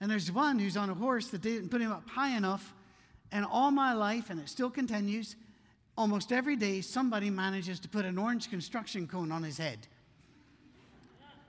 And 0.00 0.10
there's 0.10 0.30
one 0.30 0.58
who's 0.58 0.76
on 0.76 0.90
a 0.90 0.94
horse 0.94 1.28
that 1.28 1.40
didn't 1.40 1.70
put 1.70 1.80
him 1.80 1.90
up 1.90 2.08
high 2.08 2.36
enough 2.36 2.74
and 3.32 3.44
all 3.44 3.70
my 3.70 3.92
life, 3.92 4.30
and 4.30 4.38
it 4.40 4.48
still 4.48 4.70
continues, 4.70 5.34
almost 5.96 6.30
every 6.30 6.54
day 6.54 6.80
somebody 6.80 7.30
manages 7.30 7.80
to 7.80 7.88
put 7.88 8.04
an 8.04 8.18
orange 8.18 8.50
construction 8.50 9.08
cone 9.08 9.32
on 9.32 9.42
his 9.42 9.58
head. 9.58 9.88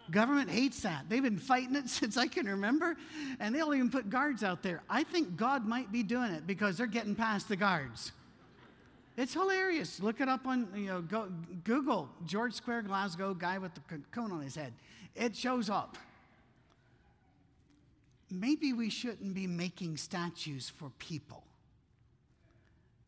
Government 0.10 0.50
hates 0.50 0.82
that. 0.82 1.06
They've 1.10 1.24
been 1.24 1.38
fighting 1.38 1.76
it 1.76 1.90
since 1.90 2.18
I 2.18 2.28
can 2.28 2.46
remember, 2.48 2.96
and 3.40 3.54
they'll 3.54 3.74
even 3.74 3.90
put 3.90 4.10
guards 4.10 4.44
out 4.44 4.64
there. 4.64 4.82
I 4.90 5.04
think 5.04 5.36
God 5.36 5.66
might 5.66 5.92
be 5.92 6.04
doing 6.04 6.32
it 6.32 6.48
because 6.48 6.78
they're 6.78 6.88
getting 6.88 7.16
past 7.16 7.50
the 7.50 7.56
guards. 7.56 8.12
It's 9.18 9.34
hilarious. 9.34 10.00
Look 10.00 10.22
it 10.22 10.30
up 10.30 10.46
on 10.46 10.68
you 10.76 10.86
know 10.86 11.02
go, 11.02 11.30
Google 11.64 12.10
George 12.26 12.54
Square 12.54 12.84
Glasgow 12.84 13.34
guy 13.34 13.58
with 13.58 13.74
the 13.74 13.82
cone 14.12 14.32
on 14.32 14.42
his 14.42 14.56
head. 14.56 14.74
It 15.16 15.36
shows 15.36 15.70
up. 15.70 15.98
Maybe 18.30 18.74
we 18.74 18.90
shouldn't 18.90 19.34
be 19.34 19.48
making 19.48 19.98
statues 19.98 20.70
for 20.70 20.92
people. 21.00 21.44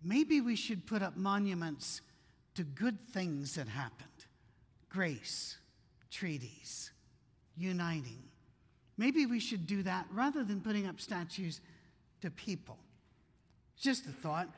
Maybe 0.03 0.41
we 0.41 0.55
should 0.55 0.87
put 0.87 1.03
up 1.03 1.17
monuments 1.17 2.01
to 2.55 2.63
good 2.63 2.99
things 2.99 3.55
that 3.55 3.67
happened 3.67 4.07
grace, 4.89 5.58
treaties, 6.11 6.91
uniting. 7.55 8.21
Maybe 8.97 9.25
we 9.25 9.39
should 9.39 9.65
do 9.67 9.83
that 9.83 10.07
rather 10.11 10.43
than 10.43 10.61
putting 10.61 10.87
up 10.87 10.99
statues 10.99 11.61
to 12.21 12.29
people. 12.29 12.77
Just 13.79 14.05
a 14.07 14.11
thought. 14.11 14.49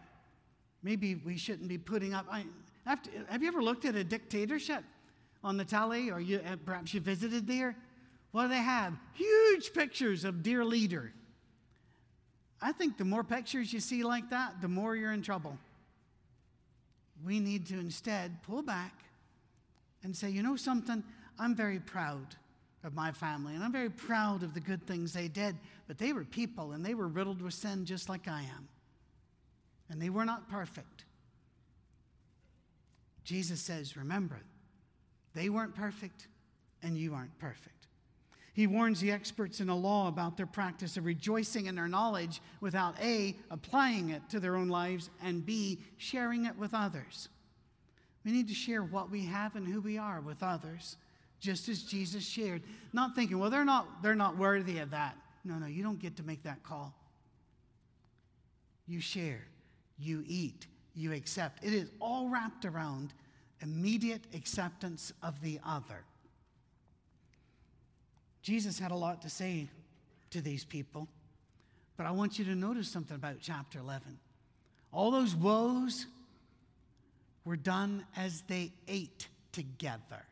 Maybe 0.83 1.15
we 1.15 1.37
shouldn't 1.37 1.69
be 1.69 1.77
putting 1.77 2.13
up. 2.13 2.25
I, 2.31 2.45
have, 2.85 2.99
have 3.29 3.41
you 3.41 3.47
ever 3.47 3.61
looked 3.61 3.85
at 3.85 3.95
a 3.95 4.03
dictatorship 4.03 4.83
on 5.43 5.57
the 5.57 5.65
tally, 5.65 6.09
or 6.09 6.19
you, 6.19 6.37
uh, 6.39 6.55
perhaps 6.65 6.93
you 6.93 7.01
visited 7.01 7.47
there? 7.47 7.75
What 8.31 8.43
do 8.43 8.49
they 8.49 8.55
have? 8.55 8.93
Huge 9.13 9.73
pictures 9.73 10.25
of 10.25 10.41
dear 10.41 10.65
leader 10.65 11.13
I 12.61 12.71
think 12.71 12.97
the 12.97 13.05
more 13.05 13.23
pictures 13.23 13.73
you 13.73 13.79
see 13.79 14.03
like 14.03 14.29
that, 14.29 14.61
the 14.61 14.67
more 14.67 14.95
you're 14.95 15.13
in 15.13 15.23
trouble. 15.23 15.57
We 17.25 17.39
need 17.39 17.65
to 17.67 17.79
instead 17.79 18.43
pull 18.43 18.61
back 18.61 18.93
and 20.03 20.15
say, 20.15 20.29
you 20.29 20.43
know 20.43 20.55
something? 20.55 21.03
I'm 21.41 21.55
very 21.55 21.79
proud 21.79 22.35
of 22.83 22.93
my 22.93 23.11
family, 23.11 23.55
and 23.55 23.63
I'm 23.63 23.71
very 23.71 23.89
proud 23.89 24.43
of 24.43 24.53
the 24.53 24.59
good 24.59 24.85
things 24.85 25.11
they 25.11 25.27
did, 25.27 25.55
but 25.87 25.97
they 25.97 26.13
were 26.13 26.23
people 26.23 26.73
and 26.73 26.85
they 26.85 26.93
were 26.93 27.07
riddled 27.07 27.41
with 27.41 27.55
sin 27.55 27.83
just 27.83 28.09
like 28.09 28.27
I 28.27 28.41
am. 28.41 28.67
And 29.89 29.99
they 29.99 30.11
were 30.11 30.23
not 30.23 30.49
perfect. 30.49 31.05
Jesus 33.23 33.59
says, 33.59 33.97
remember, 33.97 34.39
they 35.33 35.49
weren't 35.49 35.73
perfect, 35.73 36.27
and 36.83 36.95
you 36.95 37.15
aren't 37.15 37.37
perfect. 37.39 37.87
He 38.53 38.67
warns 38.67 38.99
the 38.99 39.11
experts 39.11 39.59
in 39.59 39.67
the 39.67 39.75
law 39.75 40.09
about 40.09 40.37
their 40.37 40.45
practice 40.45 40.95
of 40.95 41.05
rejoicing 41.05 41.65
in 41.65 41.73
their 41.75 41.87
knowledge 41.87 42.39
without 42.59 43.01
A, 43.01 43.35
applying 43.49 44.11
it 44.11 44.21
to 44.29 44.39
their 44.39 44.55
own 44.55 44.67
lives, 44.67 45.09
and 45.23 45.43
B, 45.43 45.79
sharing 45.97 46.45
it 46.45 46.57
with 46.57 46.75
others. 46.75 47.29
We 48.23 48.31
need 48.31 48.47
to 48.49 48.53
share 48.53 48.83
what 48.83 49.09
we 49.09 49.25
have 49.25 49.55
and 49.55 49.67
who 49.67 49.81
we 49.81 49.97
are 49.97 50.21
with 50.21 50.43
others, 50.43 50.97
just 51.41 51.67
as 51.67 51.83
Jesus 51.83 52.23
shared. 52.23 52.61
Not 52.93 53.15
thinking, 53.15 53.39
well, 53.39 53.49
they're 53.49 53.65
not, 53.65 54.01
they're 54.01 54.15
not 54.15 54.37
worthy 54.37 54.77
of 54.77 54.91
that. 54.91 55.17
No, 55.43 55.55
no, 55.55 55.65
you 55.65 55.83
don't 55.83 55.99
get 55.99 56.15
to 56.17 56.23
make 56.23 56.43
that 56.43 56.63
call. 56.63 56.93
You 58.87 59.01
share, 59.01 59.41
you 59.99 60.23
eat, 60.27 60.67
you 60.95 61.11
accept. 61.13 61.63
It 61.63 61.73
is 61.73 61.89
all 61.99 62.29
wrapped 62.29 62.63
around 62.63 63.13
immediate 63.61 64.21
acceptance 64.33 65.11
of 65.23 65.41
the 65.41 65.59
other. 65.65 66.03
Jesus 68.43 68.79
had 68.79 68.91
a 68.91 68.95
lot 68.95 69.21
to 69.23 69.29
say 69.29 69.67
to 70.31 70.41
these 70.41 70.63
people, 70.63 71.07
but 71.97 72.05
I 72.05 72.11
want 72.11 72.39
you 72.39 72.45
to 72.45 72.55
notice 72.55 72.87
something 72.87 73.15
about 73.15 73.35
chapter 73.41 73.79
11. 73.79 74.19
All 74.91 75.11
those 75.11 75.35
woes 75.35 76.05
were 77.45 77.55
done 77.55 78.05
as 78.15 78.41
they 78.47 78.71
ate 78.87 79.27
together. 79.51 80.25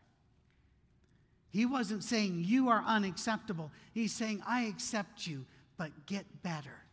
He 1.52 1.66
wasn't 1.66 2.04
saying, 2.04 2.44
You 2.46 2.70
are 2.70 2.84
unacceptable. 2.86 3.72
He's 3.94 4.14
saying, 4.14 4.44
I 4.48 4.64
accept 4.64 5.26
you, 5.26 5.46
but 5.78 6.06
get 6.06 6.26
better. 6.44 6.84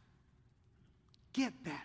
Get 1.33 1.53
better. 1.62 1.77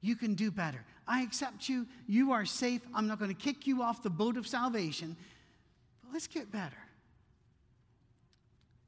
You 0.00 0.16
can 0.16 0.34
do 0.34 0.50
better. 0.50 0.84
I 1.08 1.22
accept 1.22 1.68
you. 1.68 1.86
You 2.06 2.32
are 2.32 2.44
safe. 2.44 2.82
I'm 2.94 3.06
not 3.06 3.18
going 3.18 3.34
to 3.34 3.40
kick 3.40 3.66
you 3.66 3.82
off 3.82 4.02
the 4.02 4.10
boat 4.10 4.36
of 4.36 4.46
salvation, 4.46 5.16
but 6.02 6.12
let's 6.12 6.26
get 6.26 6.52
better. 6.52 6.76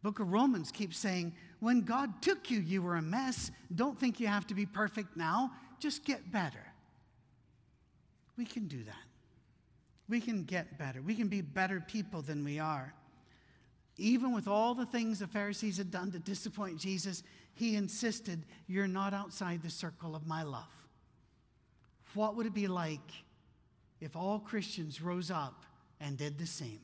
Book 0.03 0.21
of 0.21 0.31
Romans 0.31 0.71
keeps 0.71 0.99
saying, 0.99 1.35
when 1.61 1.81
God 1.81 2.21
took 2.21 2.51
you, 2.51 2.61
you 2.61 2.83
were 2.83 2.97
a 2.97 3.03
mess. 3.03 3.51
Don't 3.75 3.99
think 3.99 4.21
you 4.21 4.27
have 4.27 4.47
to 4.49 4.55
be 4.55 4.67
perfect 4.67 5.17
now. 5.17 5.53
Just 5.81 6.05
get 6.05 6.31
better. 6.31 6.65
We 8.37 8.45
can 8.45 8.69
do 8.69 8.85
that. 8.85 9.06
We 10.09 10.21
can 10.21 10.45
get 10.45 10.79
better. 10.79 11.03
We 11.03 11.15
can 11.15 11.29
be 11.29 11.41
better 11.41 11.81
people 11.81 12.23
than 12.23 12.45
we 12.45 12.59
are. 12.59 12.95
Even 13.99 14.35
with 14.35 14.47
all 14.47 14.75
the 14.75 14.87
things 14.87 15.19
the 15.19 15.27
Pharisees 15.27 15.79
had 15.79 15.91
done 15.91 16.13
to 16.13 16.19
disappoint 16.19 16.79
Jesus, 16.79 17.23
he 17.55 17.77
insisted, 17.77 18.45
You're 18.67 18.87
not 18.87 19.15
outside 19.15 19.63
the 19.63 19.71
circle 19.71 20.15
of 20.15 20.27
my 20.27 20.43
love. 20.43 20.65
What 22.15 22.37
would 22.37 22.47
it 22.47 22.55
be 22.55 22.69
like 22.69 23.11
if 24.01 24.15
all 24.15 24.39
Christians 24.39 25.01
rose 25.01 25.31
up 25.31 25.65
and 26.01 26.17
did 26.17 26.39
the 26.39 26.47
same 26.47 26.81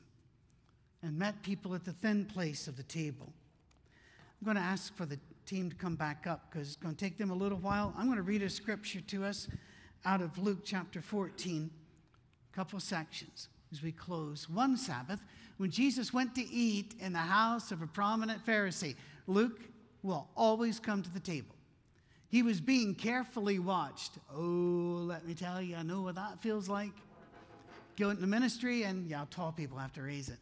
and 1.03 1.19
met 1.19 1.43
people 1.43 1.75
at 1.75 1.85
the 1.85 1.93
thin 1.93 2.25
place 2.25 2.67
of 2.67 2.77
the 2.77 2.83
table? 2.83 3.33
I'm 4.41 4.45
going 4.47 4.57
to 4.57 4.63
ask 4.63 4.95
for 4.97 5.07
the 5.07 5.19
team 5.47 5.71
to 5.71 5.77
come 5.77 5.95
back 5.95 6.27
up 6.27 6.51
because 6.51 6.69
it's 6.69 6.77
going 6.77 6.95
to 6.95 7.05
take 7.05 7.19
them 7.19 7.31
a 7.31 7.35
little 7.35 7.59
while. 7.59 7.95
I'm 7.97 8.07
going 8.07 8.17
to 8.17 8.23
read 8.23 8.43
a 8.43 8.51
scripture 8.51 9.01
to 9.01 9.25
us 9.25 9.49
out 10.05 10.21
of 10.21 10.37
Luke 10.39 10.61
chapter 10.65 11.01
14, 11.01 11.71
a 11.71 11.82
couple 12.55 12.79
sections 12.81 13.49
as 13.73 13.83
we 13.83 13.93
close. 13.93 14.49
One 14.49 14.77
Sabbath, 14.77 15.21
when 15.57 15.71
Jesus 15.71 16.13
went 16.13 16.35
to 16.35 16.43
eat 16.43 16.95
in 17.01 17.13
the 17.13 17.19
house 17.19 17.73
of 17.73 17.83
a 17.83 17.87
prominent 17.87 18.45
Pharisee, 18.45 18.95
Luke 19.27 19.61
will 20.03 20.29
always 20.37 20.79
come 20.81 21.03
to 21.03 21.11
the 21.11 21.21
table. 21.21 21.55
He 22.29 22.43
was 22.43 22.61
being 22.61 22.95
carefully 22.95 23.59
watched. 23.59 24.13
Oh, 24.35 25.05
let 25.07 25.27
me 25.27 25.35
tell 25.35 25.61
you, 25.61 25.77
I 25.77 25.83
know 25.83 26.03
what 26.03 26.15
that 26.15 26.41
feels 26.41 26.69
like. 26.69 26.93
Go 27.99 28.09
into 28.11 28.27
ministry, 28.27 28.85
and 28.85 29.09
yeah, 29.09 29.27
tall 29.31 29.53
people 29.53 29.77
have 29.79 29.93
to 29.93 30.03
raise 30.03 30.31
it. 30.31 30.39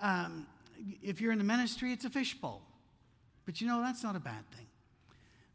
Um, 0.00 0.46
if 1.02 1.20
you're 1.20 1.32
in 1.32 1.38
the 1.38 1.44
ministry, 1.44 1.92
it's 1.92 2.04
a 2.04 2.10
fishbowl. 2.10 2.62
But 3.44 3.60
you 3.60 3.66
know, 3.66 3.80
that's 3.82 4.04
not 4.04 4.14
a 4.14 4.20
bad 4.20 4.48
thing. 4.56 4.66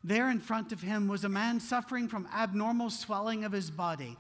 There 0.04 0.30
in 0.30 0.40
front 0.40 0.72
of 0.72 0.82
him 0.82 1.08
was 1.08 1.24
a 1.24 1.30
man 1.30 1.60
suffering 1.60 2.08
from 2.08 2.28
abnormal 2.34 2.90
swelling 2.90 3.44
of 3.46 3.52
his 3.52 3.72
body. 3.72 4.18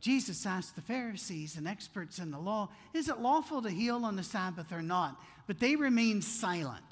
Jesus 0.00 0.46
asked 0.46 0.76
the 0.76 0.82
Pharisees 0.82 1.56
and 1.56 1.66
experts 1.66 2.18
in 2.18 2.30
the 2.30 2.38
law, 2.38 2.68
Is 2.94 3.08
it 3.08 3.20
lawful 3.20 3.62
to 3.62 3.70
heal 3.70 4.04
on 4.04 4.16
the 4.16 4.22
Sabbath 4.22 4.72
or 4.72 4.82
not? 4.82 5.20
But 5.46 5.58
they 5.58 5.76
remained 5.76 6.24
silent. 6.24 6.84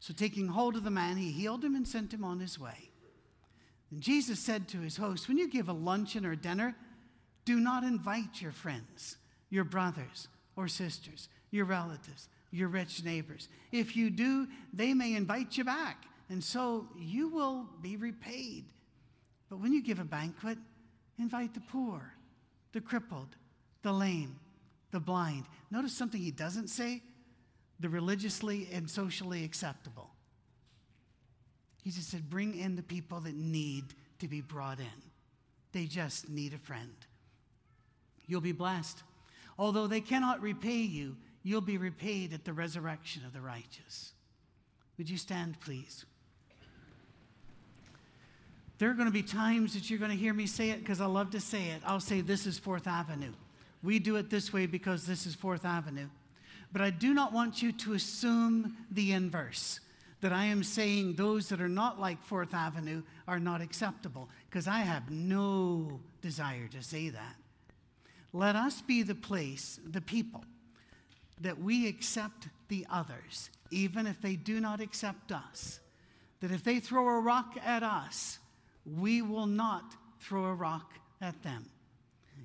So, 0.00 0.12
taking 0.12 0.48
hold 0.48 0.76
of 0.76 0.84
the 0.84 0.90
man, 0.90 1.16
he 1.16 1.30
healed 1.30 1.64
him 1.64 1.74
and 1.74 1.86
sent 1.86 2.12
him 2.12 2.24
on 2.24 2.40
his 2.40 2.58
way. 2.58 2.90
And 3.90 4.00
Jesus 4.00 4.40
said 4.40 4.68
to 4.68 4.80
his 4.80 4.96
host, 4.96 5.28
When 5.28 5.38
you 5.38 5.48
give 5.48 5.68
a 5.68 5.72
luncheon 5.72 6.26
or 6.26 6.34
dinner, 6.34 6.74
do 7.44 7.60
not 7.60 7.84
invite 7.84 8.40
your 8.40 8.52
friends, 8.52 9.16
your 9.48 9.64
brothers 9.64 10.28
or 10.56 10.68
sisters, 10.68 11.28
your 11.50 11.64
relatives, 11.64 12.28
your 12.50 12.68
rich 12.68 13.04
neighbors. 13.04 13.48
If 13.70 13.96
you 13.96 14.10
do, 14.10 14.46
they 14.72 14.94
may 14.94 15.14
invite 15.14 15.56
you 15.56 15.64
back, 15.64 16.04
and 16.28 16.42
so 16.42 16.88
you 16.98 17.28
will 17.28 17.68
be 17.80 17.96
repaid. 17.96 18.64
But 19.48 19.60
when 19.60 19.72
you 19.72 19.82
give 19.82 19.98
a 19.98 20.04
banquet, 20.04 20.58
invite 21.18 21.54
the 21.54 21.60
poor, 21.60 22.14
the 22.72 22.80
crippled, 22.80 23.36
the 23.82 23.92
lame, 23.92 24.38
the 24.90 25.00
blind. 25.00 25.44
Notice 25.70 25.92
something 25.92 26.20
he 26.20 26.30
doesn't 26.30 26.68
say 26.68 27.02
the 27.80 27.88
religiously 27.88 28.68
and 28.72 28.88
socially 28.88 29.44
acceptable. 29.44 30.10
He 31.82 31.90
just 31.90 32.10
said, 32.10 32.30
bring 32.30 32.56
in 32.56 32.76
the 32.76 32.82
people 32.82 33.20
that 33.20 33.34
need 33.34 33.84
to 34.20 34.28
be 34.28 34.40
brought 34.40 34.78
in. 34.78 35.02
They 35.72 35.86
just 35.86 36.28
need 36.28 36.54
a 36.54 36.58
friend. 36.58 36.94
You'll 38.26 38.40
be 38.40 38.52
blessed. 38.52 39.02
Although 39.58 39.88
they 39.88 40.00
cannot 40.00 40.40
repay 40.40 40.76
you, 40.76 41.16
you'll 41.42 41.60
be 41.60 41.78
repaid 41.78 42.32
at 42.32 42.44
the 42.44 42.52
resurrection 42.52 43.24
of 43.26 43.32
the 43.32 43.40
righteous. 43.40 44.12
Would 44.96 45.10
you 45.10 45.18
stand, 45.18 45.60
please? 45.60 46.04
There 48.82 48.90
are 48.90 48.94
going 48.94 49.06
to 49.06 49.12
be 49.12 49.22
times 49.22 49.74
that 49.74 49.88
you're 49.88 50.00
going 50.00 50.10
to 50.10 50.16
hear 50.16 50.34
me 50.34 50.44
say 50.44 50.70
it 50.70 50.80
because 50.80 51.00
I 51.00 51.06
love 51.06 51.30
to 51.30 51.40
say 51.40 51.68
it. 51.68 51.82
I'll 51.86 52.00
say, 52.00 52.20
This 52.20 52.48
is 52.48 52.58
Fourth 52.58 52.88
Avenue. 52.88 53.30
We 53.80 54.00
do 54.00 54.16
it 54.16 54.28
this 54.28 54.52
way 54.52 54.66
because 54.66 55.06
this 55.06 55.24
is 55.24 55.36
Fourth 55.36 55.64
Avenue. 55.64 56.08
But 56.72 56.82
I 56.82 56.90
do 56.90 57.14
not 57.14 57.32
want 57.32 57.62
you 57.62 57.70
to 57.70 57.92
assume 57.92 58.76
the 58.90 59.12
inverse 59.12 59.78
that 60.20 60.32
I 60.32 60.46
am 60.46 60.64
saying 60.64 61.14
those 61.14 61.48
that 61.50 61.60
are 61.60 61.68
not 61.68 62.00
like 62.00 62.24
Fourth 62.24 62.54
Avenue 62.54 63.04
are 63.28 63.38
not 63.38 63.60
acceptable, 63.60 64.28
because 64.50 64.66
I 64.66 64.80
have 64.80 65.12
no 65.12 66.00
desire 66.20 66.66
to 66.72 66.82
say 66.82 67.08
that. 67.10 67.36
Let 68.32 68.56
us 68.56 68.82
be 68.82 69.04
the 69.04 69.14
place, 69.14 69.78
the 69.86 70.00
people, 70.00 70.42
that 71.40 71.60
we 71.60 71.86
accept 71.86 72.48
the 72.66 72.84
others, 72.90 73.48
even 73.70 74.08
if 74.08 74.20
they 74.20 74.34
do 74.34 74.58
not 74.58 74.80
accept 74.80 75.30
us. 75.30 75.78
That 76.40 76.50
if 76.50 76.64
they 76.64 76.80
throw 76.80 77.06
a 77.06 77.20
rock 77.20 77.56
at 77.64 77.84
us, 77.84 78.40
we 78.84 79.22
will 79.22 79.46
not 79.46 79.94
throw 80.20 80.44
a 80.44 80.54
rock 80.54 80.94
at 81.20 81.42
them. 81.42 81.66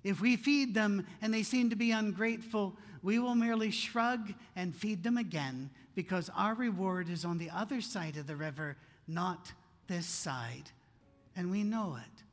If 0.03 0.21
we 0.21 0.35
feed 0.35 0.73
them 0.73 1.05
and 1.21 1.33
they 1.33 1.43
seem 1.43 1.69
to 1.69 1.75
be 1.75 1.91
ungrateful, 1.91 2.77
we 3.01 3.19
will 3.19 3.35
merely 3.35 3.71
shrug 3.71 4.33
and 4.55 4.75
feed 4.75 5.03
them 5.03 5.17
again 5.17 5.69
because 5.95 6.29
our 6.35 6.53
reward 6.53 7.09
is 7.09 7.25
on 7.25 7.37
the 7.37 7.49
other 7.49 7.81
side 7.81 8.17
of 8.17 8.27
the 8.27 8.35
river, 8.35 8.77
not 9.07 9.51
this 9.87 10.05
side. 10.05 10.71
And 11.35 11.51
we 11.51 11.63
know 11.63 11.97
it. 11.97 12.23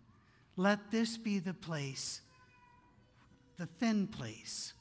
Let 0.56 0.90
this 0.90 1.16
be 1.16 1.38
the 1.38 1.54
place, 1.54 2.20
the 3.56 3.66
thin 3.66 4.06
place 4.06 4.72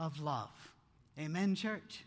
of 0.00 0.20
love. 0.20 0.50
Amen, 1.18 1.54
church? 1.54 2.04